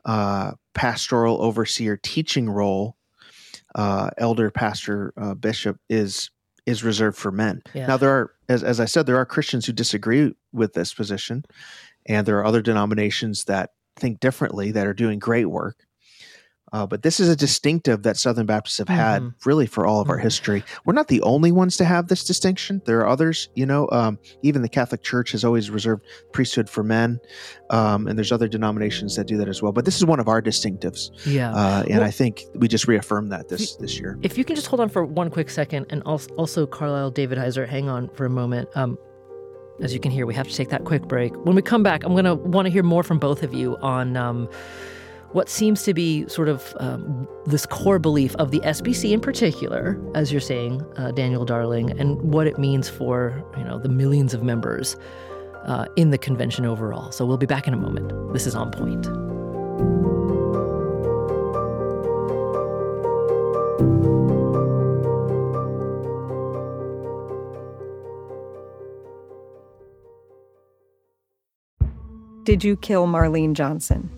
[0.04, 2.96] uh, pastoral overseer teaching role,
[3.74, 6.30] uh, elder, pastor, uh, bishop, is
[6.66, 7.62] is reserved for men.
[7.72, 7.86] Yeah.
[7.86, 11.44] Now there are, as, as I said, there are Christians who disagree with this position,
[12.06, 15.86] and there are other denominations that think differently that are doing great work.
[16.72, 19.34] Uh, but this is a distinctive that Southern Baptists have had Mhm.
[19.46, 20.22] really for all of our Mhm.
[20.22, 20.64] history.
[20.84, 22.82] We're not the only ones to have this distinction.
[22.84, 26.82] There are others, you know, um, even the Catholic Church has always reserved priesthood for
[26.82, 27.18] men.
[27.70, 29.72] Um, and there's other denominations that do that as well.
[29.72, 31.10] But this is one of our distinctives.
[31.26, 31.52] Yeah.
[31.54, 34.18] Uh, and Well- I think we just reaffirmed that this, this year.
[34.22, 37.66] If you can just hold on for one quick second, and also, also Carlisle, Davidhizar,
[37.66, 38.68] hang on for a moment.
[38.74, 38.98] Um,
[39.80, 41.32] as you can hear, we have to take that quick break.
[41.44, 43.76] When we come back, I'm going to want to hear more from both of you
[43.80, 44.48] on um,
[45.32, 50.00] what seems to be sort of um, this core belief of the SBC in particular,
[50.14, 54.32] as you're saying, uh, Daniel Darling, and what it means for you know the millions
[54.32, 54.96] of members
[55.64, 57.12] uh, in the convention overall.
[57.12, 58.32] So we'll be back in a moment.
[58.32, 59.06] This is on point.
[72.44, 74.17] Did you kill Marlene Johnson?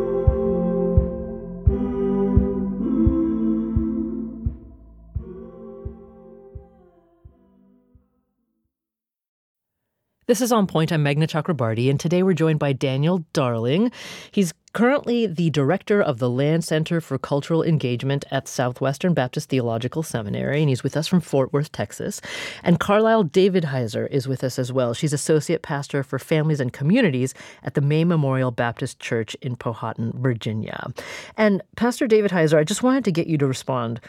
[10.27, 10.91] This is On Point.
[10.91, 13.91] I'm Meghna Chakrabarti, and today we're joined by Daniel Darling.
[14.31, 20.03] He's currently the director of the Land Center for Cultural Engagement at Southwestern Baptist Theological
[20.03, 22.21] Seminary, and he's with us from Fort Worth, Texas.
[22.61, 24.93] And Carlisle Davidhizar is with us as well.
[24.93, 30.13] She's associate pastor for families and communities at the May Memorial Baptist Church in Powhatan,
[30.15, 30.93] Virginia.
[31.35, 33.99] And Pastor Davidhizar, I just wanted to get you to respond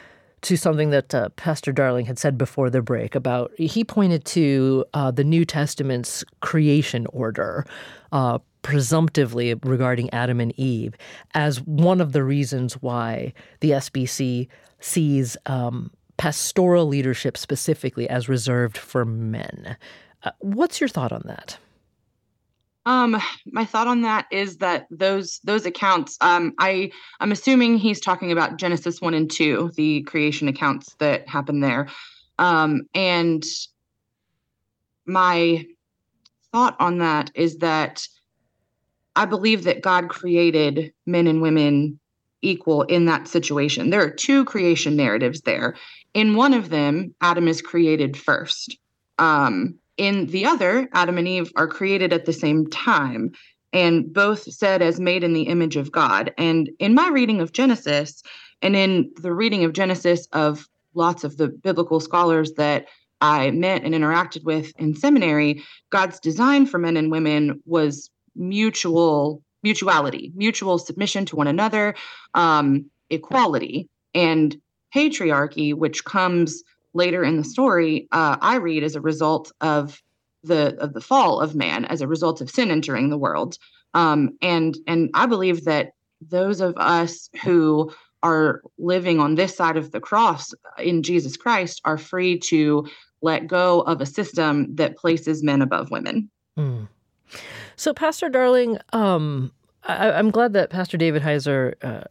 [0.42, 4.84] to something that uh, Pastor Darling had said before the break about he pointed to
[4.92, 7.66] uh, the New Testament's creation order,
[8.10, 10.94] uh, presumptively regarding Adam and Eve,
[11.34, 14.48] as one of the reasons why the SBC
[14.80, 19.76] sees um, pastoral leadership specifically as reserved for men.
[20.24, 21.56] Uh, what's your thought on that?
[22.84, 23.16] Um,
[23.46, 26.90] my thought on that is that those those accounts, um, I
[27.20, 31.88] I'm assuming he's talking about Genesis one and two, the creation accounts that happen there.
[32.38, 33.44] Um, and
[35.06, 35.64] my
[36.52, 38.06] thought on that is that
[39.14, 42.00] I believe that God created men and women
[42.40, 43.90] equal in that situation.
[43.90, 45.76] There are two creation narratives there.
[46.14, 48.76] In one of them, Adam is created first.
[49.18, 53.32] Um, in the other, Adam and Eve are created at the same time
[53.72, 56.32] and both said as made in the image of God.
[56.36, 58.22] And in my reading of Genesis,
[58.60, 62.86] and in the reading of Genesis of lots of the biblical scholars that
[63.20, 69.42] I met and interacted with in seminary, God's design for men and women was mutual
[69.62, 71.94] mutuality, mutual submission to one another,
[72.34, 74.56] um, equality, and
[74.94, 80.00] patriarchy, which comes later in the story, uh, I read as a result of
[80.44, 83.58] the of the fall of man, as a result of sin entering the world.
[83.94, 89.76] Um, and and I believe that those of us who are living on this side
[89.76, 92.86] of the cross in Jesus Christ are free to
[93.20, 96.30] let go of a system that places men above women.
[96.58, 96.88] Mm.
[97.76, 99.52] So, Pastor Darling, um,
[99.84, 102.04] I, I'm glad that Pastor Davidhizar uh,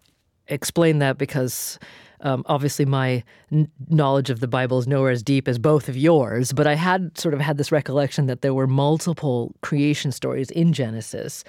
[0.48, 1.80] explained that because
[2.22, 5.98] um, obviously my n- knowledge of the Bible is nowhere as deep as both of
[5.98, 10.50] yours, but I had sort of had this recollection that there were multiple creation stories
[10.52, 11.44] in Genesis.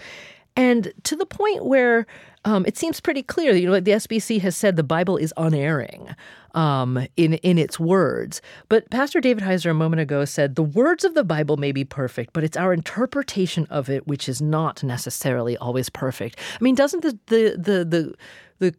[0.57, 2.07] And to the point where
[2.45, 3.53] um, it seems pretty clear.
[3.53, 6.15] That you know, the SBC has said the Bible is unerring
[6.55, 8.43] um, in in its words.
[8.69, 12.33] But Pastor Davidhizar a moment ago said the words of the Bible may be perfect,
[12.33, 16.39] but it's our interpretation of it which is not necessarily always perfect.
[16.61, 18.15] I mean, doesn't the the the the
[18.63, 18.75] the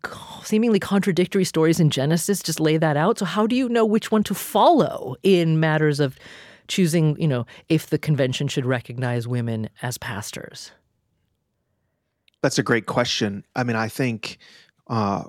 [0.46, 3.20] seemingly contradictory stories in Genesis just lay that out.
[3.20, 6.18] So how do you know which one to follow in matters of
[6.70, 10.72] choosing, you know, if the convention should recognize women as pastors?
[12.42, 13.44] That's a great question.
[13.58, 14.38] I mean, I think
[14.88, 15.26] uh,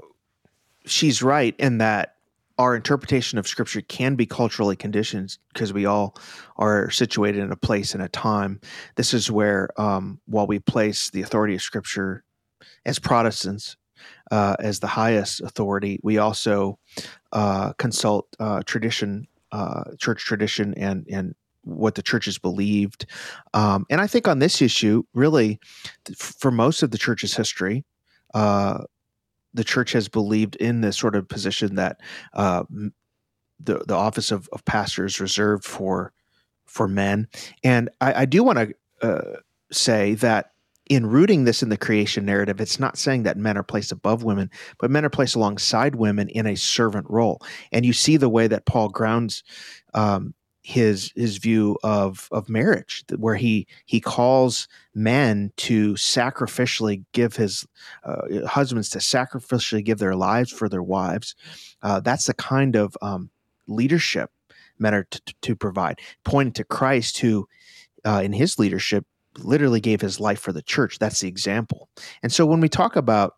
[0.86, 2.14] she's right in that
[2.56, 6.16] our interpretation of scripture can be culturally conditioned because we all
[6.58, 8.60] are situated in a place and a time.
[8.94, 12.22] This is where, um, while we place the authority of scripture
[12.86, 13.76] as Protestants
[14.30, 16.78] uh, as the highest authority, we also
[17.32, 23.06] uh, consult uh, tradition, uh, church tradition, and and what the churches believed.
[23.54, 25.58] Um, and I think on this issue, really,
[26.16, 27.84] for most of the church's history,
[28.34, 28.84] uh,
[29.54, 32.00] the church has believed in this sort of position that
[33.60, 36.12] the the office of, of pastor is reserved for
[36.66, 37.28] for men.
[37.62, 38.74] And I, I do want to
[39.06, 39.36] uh,
[39.70, 40.50] say that
[40.90, 44.22] in rooting this in the creation narrative, it's not saying that men are placed above
[44.22, 47.40] women, but men are placed alongside women in a servant role.
[47.72, 49.42] And you see the way that Paul grounds
[49.94, 57.36] um, his his view of of marriage, where he he calls men to sacrificially give
[57.36, 57.66] his
[58.02, 61.34] uh, husbands to sacrificially give their lives for their wives.
[61.82, 63.30] Uh, that's the kind of um,
[63.66, 64.30] leadership
[64.78, 67.46] men are to, to provide, pointing to Christ, who
[68.04, 69.04] uh, in his leadership
[69.38, 70.98] literally gave his life for the church.
[70.98, 71.88] That's the example.
[72.22, 73.34] And so when we talk about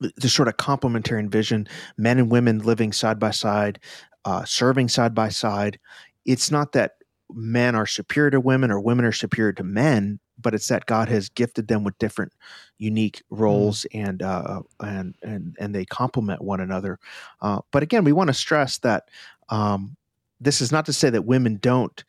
[0.00, 3.78] the sort of complementary vision, men and women living side by side,
[4.24, 5.78] uh, serving side by side,
[6.24, 6.92] it's not that
[7.34, 11.08] men are superior to women or women are superior to men, but it's that God
[11.08, 12.32] has gifted them with different,
[12.78, 14.04] unique roles, mm.
[14.04, 16.98] and uh, and and and they complement one another.
[17.40, 19.08] Uh, but again, we want to stress that
[19.48, 19.96] um,
[20.40, 22.04] this is not to say that women don't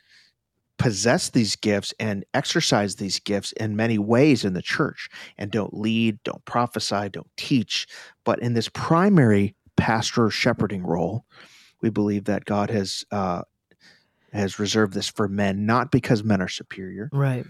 [0.77, 5.73] possess these gifts and exercise these gifts in many ways in the church and don't
[5.73, 7.87] lead, don't prophesy, don't teach.
[8.23, 11.25] But in this primary pastor shepherding role,
[11.81, 13.43] we believe that God has uh,
[14.31, 17.45] has reserved this for men, not because men are superior, right,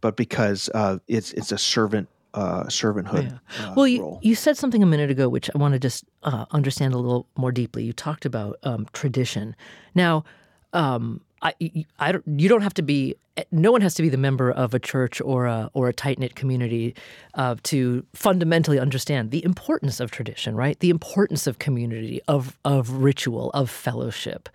[0.00, 3.30] but because uh, it's it's a servant uh, servanthood.
[3.30, 3.68] Yeah.
[3.68, 6.46] Uh, well, you, you said something a minute ago, which I want to just uh,
[6.50, 7.84] understand a little more deeply.
[7.84, 9.54] You talked about um, tradition.
[9.94, 10.24] Now,
[10.72, 11.54] um, I,
[11.98, 13.16] I don't, you don't have to be.
[13.50, 16.18] No one has to be the member of a church or a or a tight
[16.18, 16.94] knit community
[17.34, 20.78] uh, to fundamentally understand the importance of tradition, right?
[20.78, 24.48] The importance of community, of of ritual, of fellowship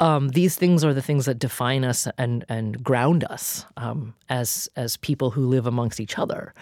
[0.00, 4.68] um, these things are the things that define us and and ground us um, as
[4.76, 6.52] as people who live amongst each other.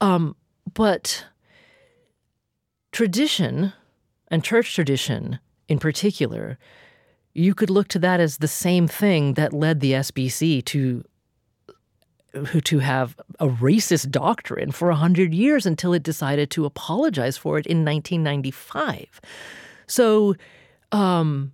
[0.00, 0.34] Um,
[0.74, 1.24] but
[2.92, 3.72] tradition
[4.28, 6.58] and church tradition in particular,
[7.36, 11.04] you could look to that as the same thing that led the SBC to
[12.64, 17.66] to have a racist doctrine for 100 years until it decided to apologize for it
[17.66, 19.20] in 1995.
[19.86, 20.34] So
[20.92, 21.52] um,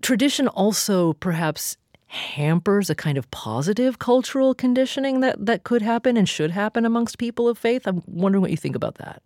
[0.00, 6.26] tradition also perhaps hampers a kind of positive cultural conditioning that, that could happen and
[6.26, 7.86] should happen amongst people of faith.
[7.86, 9.22] I'm wondering what you think about that.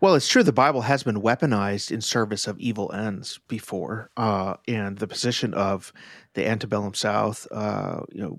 [0.00, 4.54] Well, it's true the Bible has been weaponized in service of evil ends before, uh,
[4.68, 5.92] and the position of
[6.34, 8.38] the antebellum South, uh, you know,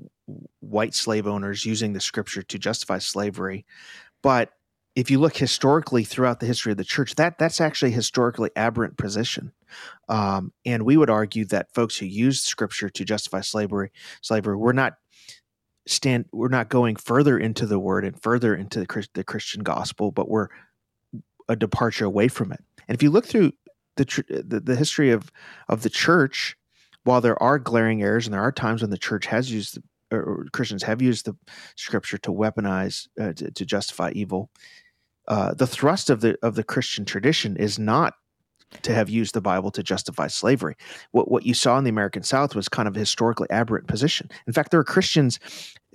[0.62, 3.66] white slave owners using the Scripture to justify slavery,
[4.22, 4.54] but
[4.96, 8.50] if you look historically throughout the history of the church, that that's actually a historically
[8.56, 9.54] aberrant position.
[10.10, 13.92] Um, and we would argue that folks who used scripture to justify slavery,
[14.22, 14.96] slavery, we're not
[15.88, 20.12] stand, we're not going further into the word and further into the, the Christian gospel,
[20.12, 20.48] but we're
[21.50, 22.64] a departure away from it.
[22.88, 23.52] And if you look through
[23.98, 25.32] the, the, the history of
[25.68, 26.56] of the church,
[27.04, 29.80] while there are glaring errors and there are times when the church has used
[30.12, 31.36] or Christians have used the
[31.76, 34.50] scripture to weaponize uh, to, to, justify evil.
[35.28, 38.16] Uh, the thrust of the of the Christian tradition is not
[38.82, 40.76] to have used the Bible to justify slavery.
[41.12, 44.30] What what you saw in the American South was kind of a historically aberrant position.
[44.48, 45.40] In fact, there are Christians,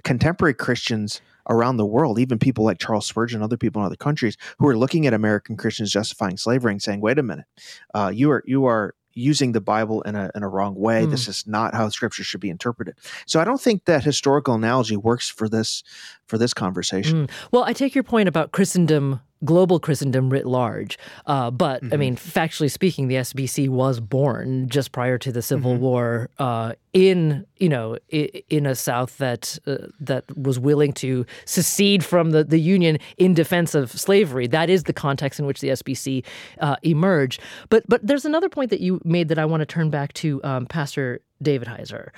[0.05, 4.36] contemporary Christians around the world, even people like Charles Spurgeon, other people in other countries,
[4.59, 7.47] who are looking at American Christians justifying slavery and saying, "Wait a minute,
[7.95, 11.05] uh, you are you are using the Bible in a in a wrong way.
[11.05, 11.11] Mm.
[11.11, 12.99] This is not how Scripture should be interpreted.
[13.26, 15.82] So I don't think that historical analogy works for this
[16.26, 17.26] for this conversation.
[17.26, 17.30] Mm.
[17.53, 20.99] Well, I take your point about Christendom global Christendom writ large.
[21.26, 21.95] Uh, but Mm-hmm.
[21.95, 25.82] I mean, factually speaking, the SBC was born just prior to the Civil Mm-hmm.
[25.82, 32.05] War uh, in you know in a South that uh, that was willing to secede
[32.05, 34.47] from the the Union in defense of slavery.
[34.47, 36.24] That is the context in which the SBC
[36.61, 37.40] uh, emerged.
[37.68, 40.42] But but there's another point that you made that I want to turn back to
[40.45, 42.11] um, Pastor Davidhizar,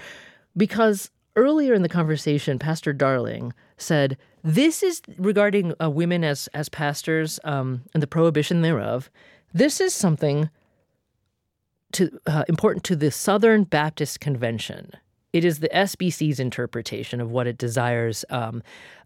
[0.56, 6.68] because earlier in the conversation, Pastor Darling said this is regarding uh, women as as
[6.68, 9.10] pastors um, and the prohibition thereof.
[9.52, 10.50] This is something
[11.92, 14.92] to uh, important to the Southern Baptist Convention.
[15.32, 18.62] It is the SBC's interpretation of what it desires um,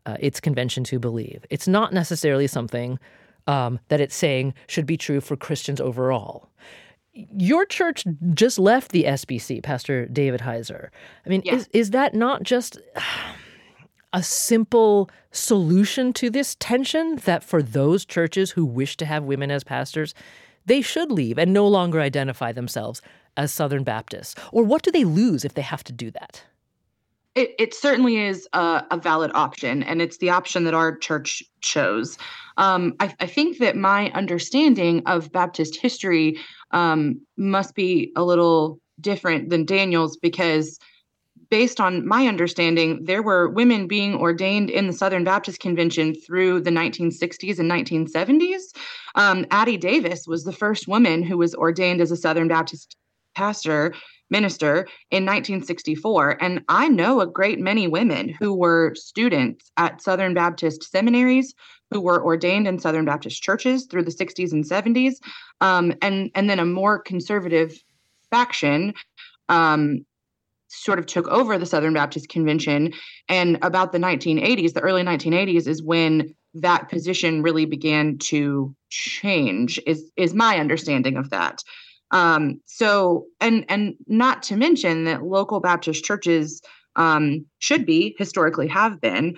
[0.06, 1.44] uh, its convention to believe.
[1.50, 2.98] It's not necessarily something
[3.46, 6.48] um, that it's saying should be true for Christians overall.
[7.12, 8.04] Your church
[8.34, 10.90] just left the SBC, Pastor Davidhizar.
[11.26, 12.78] I mean, is, is that not just
[14.12, 19.50] a simple solution to this tension that for those churches who wish to have women
[19.50, 20.14] as pastors,
[20.66, 23.00] they should leave and no longer identify themselves
[23.36, 24.34] as Southern Baptists?
[24.52, 26.42] Or what do they lose if they have to do that?
[27.36, 31.44] It, it certainly is a, a valid option, and it's the option that our church
[31.60, 32.18] chose.
[32.56, 36.38] Um, I, I think that my understanding of Baptist history
[36.72, 40.78] um, must be a little different than Daniel's because,
[41.50, 46.60] based on my understanding, there were women being ordained in the Southern Baptist Convention through
[46.60, 48.62] the 1960s and 1970s.
[49.16, 52.96] Um, Addie Davis was the first woman who was ordained as a Southern Baptist
[53.34, 53.94] pastor
[54.30, 60.34] minister in 1964 and i know a great many women who were students at southern
[60.34, 61.54] baptist seminaries
[61.90, 65.14] who were ordained in southern baptist churches through the 60s and 70s
[65.60, 67.72] um, and and then a more conservative
[68.30, 68.94] faction
[69.48, 70.04] um,
[70.70, 72.92] sort of took over the southern baptist convention
[73.28, 79.78] and about the 1980s the early 1980s is when that position really began to change
[79.86, 81.62] is is my understanding of that
[82.10, 86.60] um, so, and and not to mention that local Baptist churches
[86.96, 89.36] um, should be historically have been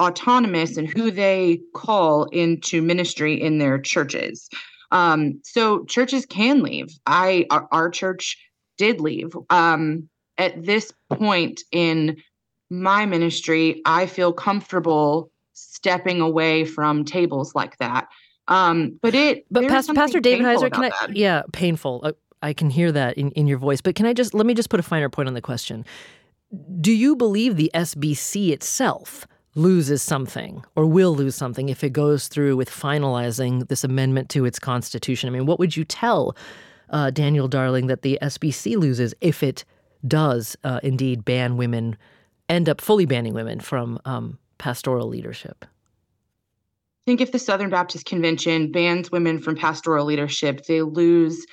[0.00, 4.48] autonomous in who they call into ministry in their churches.
[4.90, 6.88] Um, so churches can leave.
[7.06, 8.36] I our, our church
[8.78, 9.36] did leave.
[9.50, 10.08] Um,
[10.38, 12.22] at this point in
[12.70, 18.08] my ministry, I feel comfortable stepping away from tables like that.
[18.48, 20.88] Um, but it, but Pastor, Pastor Davidhizar, can I?
[20.90, 21.16] that.
[21.16, 22.00] Yeah, painful.
[22.02, 22.12] Uh,
[22.42, 23.80] I can hear that in, in your voice.
[23.80, 25.84] But can I just let me just put a finer point on the question?
[26.80, 32.28] Do you believe the SBC itself loses something or will lose something if it goes
[32.28, 35.28] through with finalizing this amendment to its constitution?
[35.28, 36.36] I mean, what would you tell
[36.90, 39.64] uh, Daniel Darling that the SBC loses if it
[40.06, 41.96] does uh, indeed ban women,
[42.48, 45.64] end up fully banning women from um, pastoral leadership?
[45.64, 51.44] I think if the Southern Baptist Convention bans women from pastoral leadership, they lose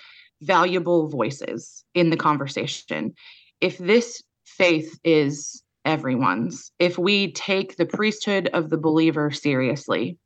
[0.41, 3.13] valuable voices in the conversation.
[3.59, 10.17] If this faith is everyone's, if we take the priesthood of the believer seriously,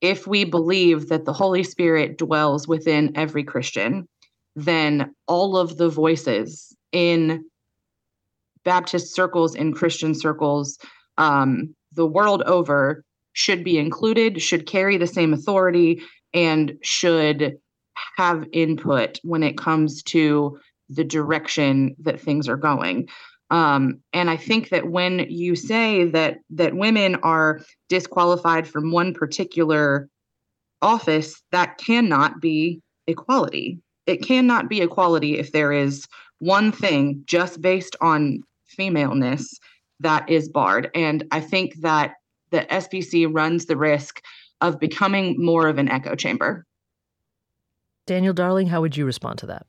[0.00, 4.08] if we believe that the Holy Spirit dwells within every Christian,
[4.56, 7.44] then all of the voices in
[8.64, 10.78] Baptist circles, in Christian circles,
[11.18, 16.02] um, the world over should be included, should carry the same authority,
[16.34, 17.56] and should
[18.16, 23.08] have input when it comes to the direction that things are going.
[23.50, 29.12] Um, and I think that when you say that that women are disqualified from one
[29.12, 30.08] particular
[30.82, 33.80] office, that cannot be equality.
[34.06, 36.06] It cannot be equality if there is
[36.40, 39.58] one thing just based on femaleness
[40.00, 40.90] that is barred.
[40.94, 42.14] And I think that
[42.50, 44.22] the SBC runs the risk
[44.60, 46.66] of becoming more of an echo chamber.
[48.06, 49.66] Daniel Darling, how would you respond to that?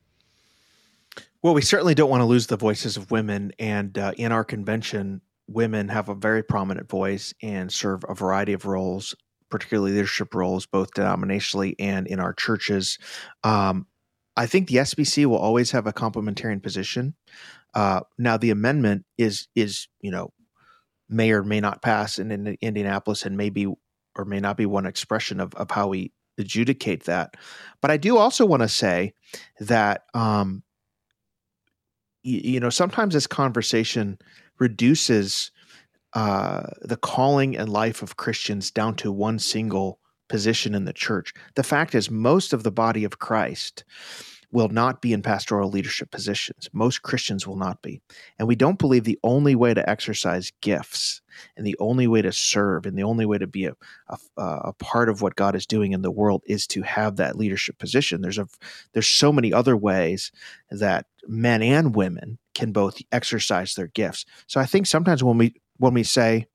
[1.43, 3.51] Well, we certainly don't want to lose the voices of women.
[3.59, 8.53] And uh, in our convention, women have a very prominent voice and serve a variety
[8.53, 9.15] of roles,
[9.49, 12.97] particularly leadership roles, both denominationally and in our churches.
[13.43, 13.87] Um,
[14.37, 17.15] I think the SBC will always have a complementarian position.
[17.73, 20.33] Uh, now, the amendment is is you know
[21.09, 23.67] may or may not pass in, in Indianapolis, and may be
[24.15, 27.35] or may not be one expression of of how we adjudicate that.
[27.81, 29.13] But I do also want to say
[29.59, 30.63] that um,
[32.23, 34.17] you, you know sometimes this conversation
[34.59, 35.51] reduces
[36.13, 40.00] uh, the calling and life of Christians down to one single
[40.31, 41.33] position in the church.
[41.55, 43.83] The fact is, most of the body of Christ
[44.51, 46.69] will not be in pastoral leadership positions.
[46.73, 48.01] Most Christians will not be.
[48.39, 51.21] And we don't believe the only way to exercise gifts
[51.55, 53.73] and the only way to serve and the only way to be a,
[54.09, 57.37] a, a, part of what God is doing in the world is to have that
[57.37, 58.21] leadership position.
[58.21, 58.47] There's a
[58.93, 60.31] there's so many other ways
[60.69, 64.25] that men and women can both exercise their gifts.
[64.47, 66.47] So I think sometimes when we when we say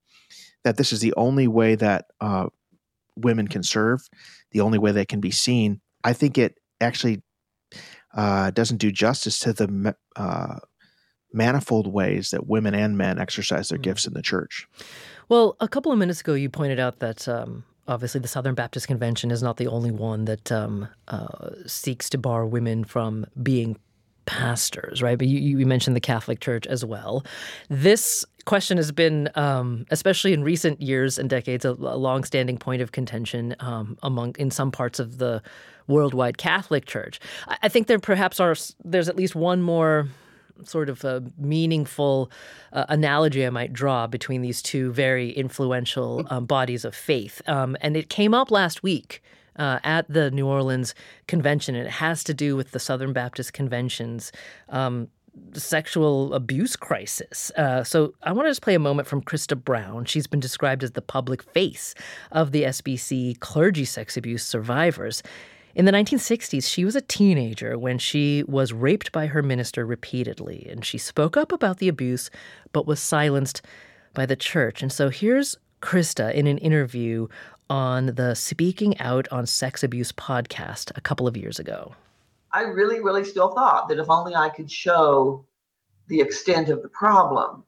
[0.64, 2.49] that this is the only way that uh,
[3.17, 4.01] women can serve,
[4.53, 7.23] the only way they can be seen, I think it actually
[8.14, 10.57] uh, doesn't do justice to the uh,
[11.33, 13.83] manifold ways that women and men exercise their mm.
[13.83, 14.67] gifts in the church.
[15.29, 18.87] Well, a couple of minutes ago, you pointed out that um, obviously the Southern Baptist
[18.87, 23.77] Convention is not the only one that um, uh, seeks to bar women from being
[24.27, 25.16] pastors, right?
[25.16, 27.24] But you, you, mentioned the Catholic Church as well.
[27.68, 32.83] This question has been, um, especially in recent years and decades, a, a longstanding point
[32.83, 35.43] of contention um, among in some parts of the
[35.87, 37.20] worldwide Catholic Church.
[37.49, 38.55] I, I think there perhaps are
[38.85, 40.09] there's at least one more
[40.64, 42.31] sort of a meaningful
[42.72, 47.43] uh, analogy I might draw between these two very influential um, bodies of faith.
[47.47, 49.22] Um, and it came up last week.
[49.59, 50.95] Uh, at the New Orleans
[51.29, 54.31] convention, and it has to do with the Southern Baptist Convention's
[54.69, 55.09] um,
[55.55, 57.51] sexual abuse crisis.
[57.57, 60.05] Uh, so I want to just play a moment from Christa Brown.
[60.05, 61.95] She's been described as the public face
[62.33, 65.23] of the SBC clergy sex abuse survivors.
[65.75, 70.67] In the 1960s, she was a teenager when she was raped by her minister repeatedly,
[70.71, 72.31] and she spoke up about the abuse
[72.73, 73.63] but was silenced
[74.15, 74.83] by the church.
[74.83, 77.29] And so here's Christa in an interview
[77.69, 81.95] on the Speaking Out on Sex Abuse podcast a couple of years ago.
[82.53, 85.45] I really, really still thought that if only I could show
[86.09, 87.64] the extent of the problem,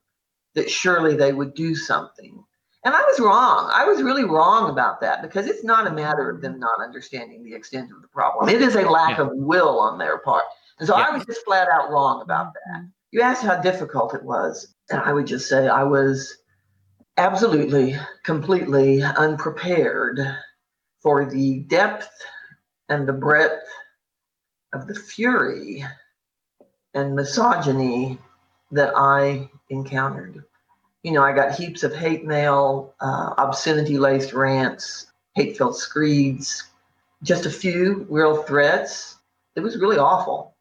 [0.55, 2.43] that surely they would do something.
[2.85, 3.71] And I was wrong.
[3.75, 7.45] I was really wrong about that because it's not a matter of them not understanding
[7.45, 8.49] the extent of the problem.
[8.49, 9.25] It is a lack yeah.
[9.25, 10.45] of will on their part.
[10.79, 11.07] And so yeah.
[11.09, 12.79] I was just flat out wrong about that.
[12.79, 12.87] Mm-hmm.
[13.11, 14.75] You asked how difficult it was.
[14.91, 16.38] And I would just say I was
[17.19, 20.21] absolutely, completely unprepared
[21.03, 22.11] for the depth
[22.89, 23.69] and the breadth
[24.73, 25.85] of the fury
[26.95, 28.19] and misogyny
[28.71, 30.45] that I encountered
[31.03, 36.65] you know, I got heaps of hate mail, uh, obscenity laced rants, hate filled screeds,
[37.23, 39.17] just a few real threats.
[39.57, 40.55] It was really awful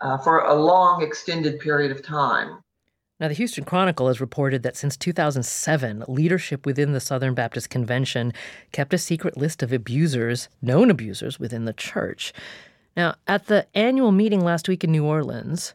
[0.00, 2.61] uh, for a long, extended period of time.
[3.22, 8.32] Now, the Houston Chronicle has reported that since 2007, leadership within the Southern Baptist Convention
[8.72, 12.32] kept a secret list of abusers, known abusers, within the church.
[12.96, 15.72] Now, at the annual meeting last week in New Orleans,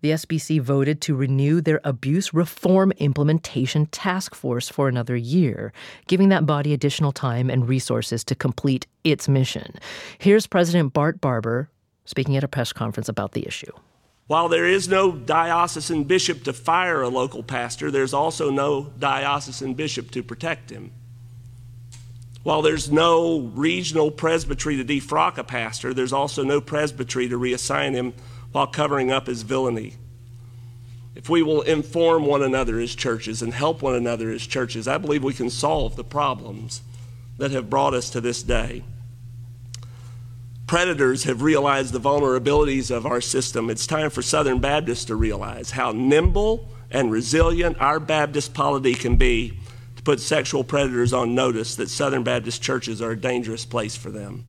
[0.00, 5.74] the SBC voted to renew their Abuse Reform Implementation Task Force for another year,
[6.06, 9.74] giving that body additional time and resources to complete its mission.
[10.16, 11.68] Here's President Bart Barber
[12.06, 13.72] speaking at a press conference about the issue.
[14.26, 19.74] While there is no diocesan bishop to fire a local pastor, there's also no diocesan
[19.74, 20.90] bishop to protect him.
[22.42, 27.92] While there's no regional presbytery to defrock a pastor, there's also no presbytery to reassign
[27.92, 28.14] him
[28.52, 29.94] while covering up his villainy.
[31.14, 34.98] If we will inform one another as churches and help one another as churches, I
[34.98, 36.82] believe we can solve the problems
[37.38, 38.82] that have brought us to this day.
[40.66, 43.70] Predators have realized the vulnerabilities of our system.
[43.70, 49.14] It's time for Southern Baptists to realize how nimble and resilient our Baptist polity can
[49.16, 49.56] be
[49.94, 54.10] to put sexual predators on notice that Southern Baptist churches are a dangerous place for
[54.10, 54.48] them.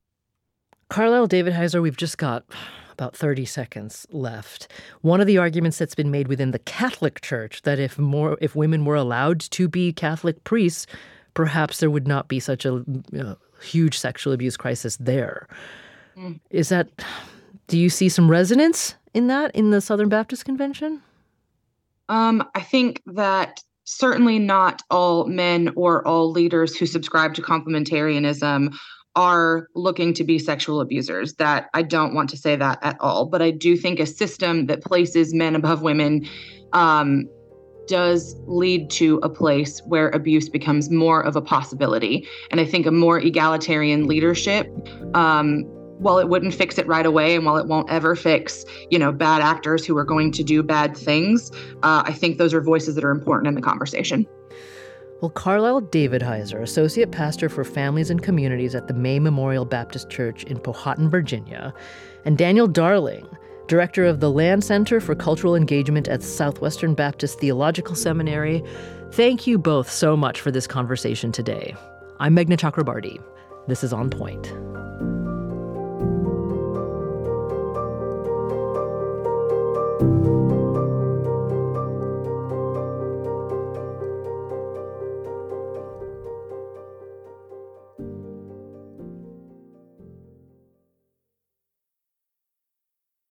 [0.90, 2.44] Carlisle Davidhizar, we've just got
[2.90, 4.66] about 30 seconds left.
[5.02, 8.56] One of the arguments that's been made within the Catholic Church that if more if
[8.56, 10.84] women were allowed to be Catholic priests,
[11.34, 15.46] perhaps there would not be such a you know, huge sexual abuse crisis there.
[16.18, 16.40] Mm.
[16.50, 16.88] Is that
[17.68, 21.02] do you see some resonance in that in the Southern Baptist Convention?
[22.08, 28.74] Um, I think that certainly not all men or all leaders who subscribe to complementarianism
[29.16, 31.34] are looking to be sexual abusers.
[31.34, 34.66] That I don't want to say that at all, but I do think a system
[34.66, 36.26] that places men above women
[36.72, 37.28] um,
[37.86, 42.26] does lead to a place where abuse becomes more of a possibility.
[42.50, 44.68] And I think a more egalitarian leadership.
[45.14, 45.64] Um,
[45.98, 49.12] while it wouldn't fix it right away and while it won't ever fix you know
[49.12, 51.50] bad actors who are going to do bad things
[51.82, 54.26] uh, i think those are voices that are important in the conversation
[55.20, 60.44] well, Carlisle Davidhizar, Associate Pastor for Families and Communities at the May Memorial Baptist Church
[60.44, 61.74] in Powhatan, Virginia,
[62.24, 63.26] and Daniel Darling,
[63.68, 68.62] Director of the Land Center for Cultural Engagement at Southwestern Baptist Theological Seminary,
[69.10, 71.74] thank you both so much for this conversation today.
[72.18, 73.22] I'm Meghna Chakrabarti.
[73.66, 74.54] This is On Point.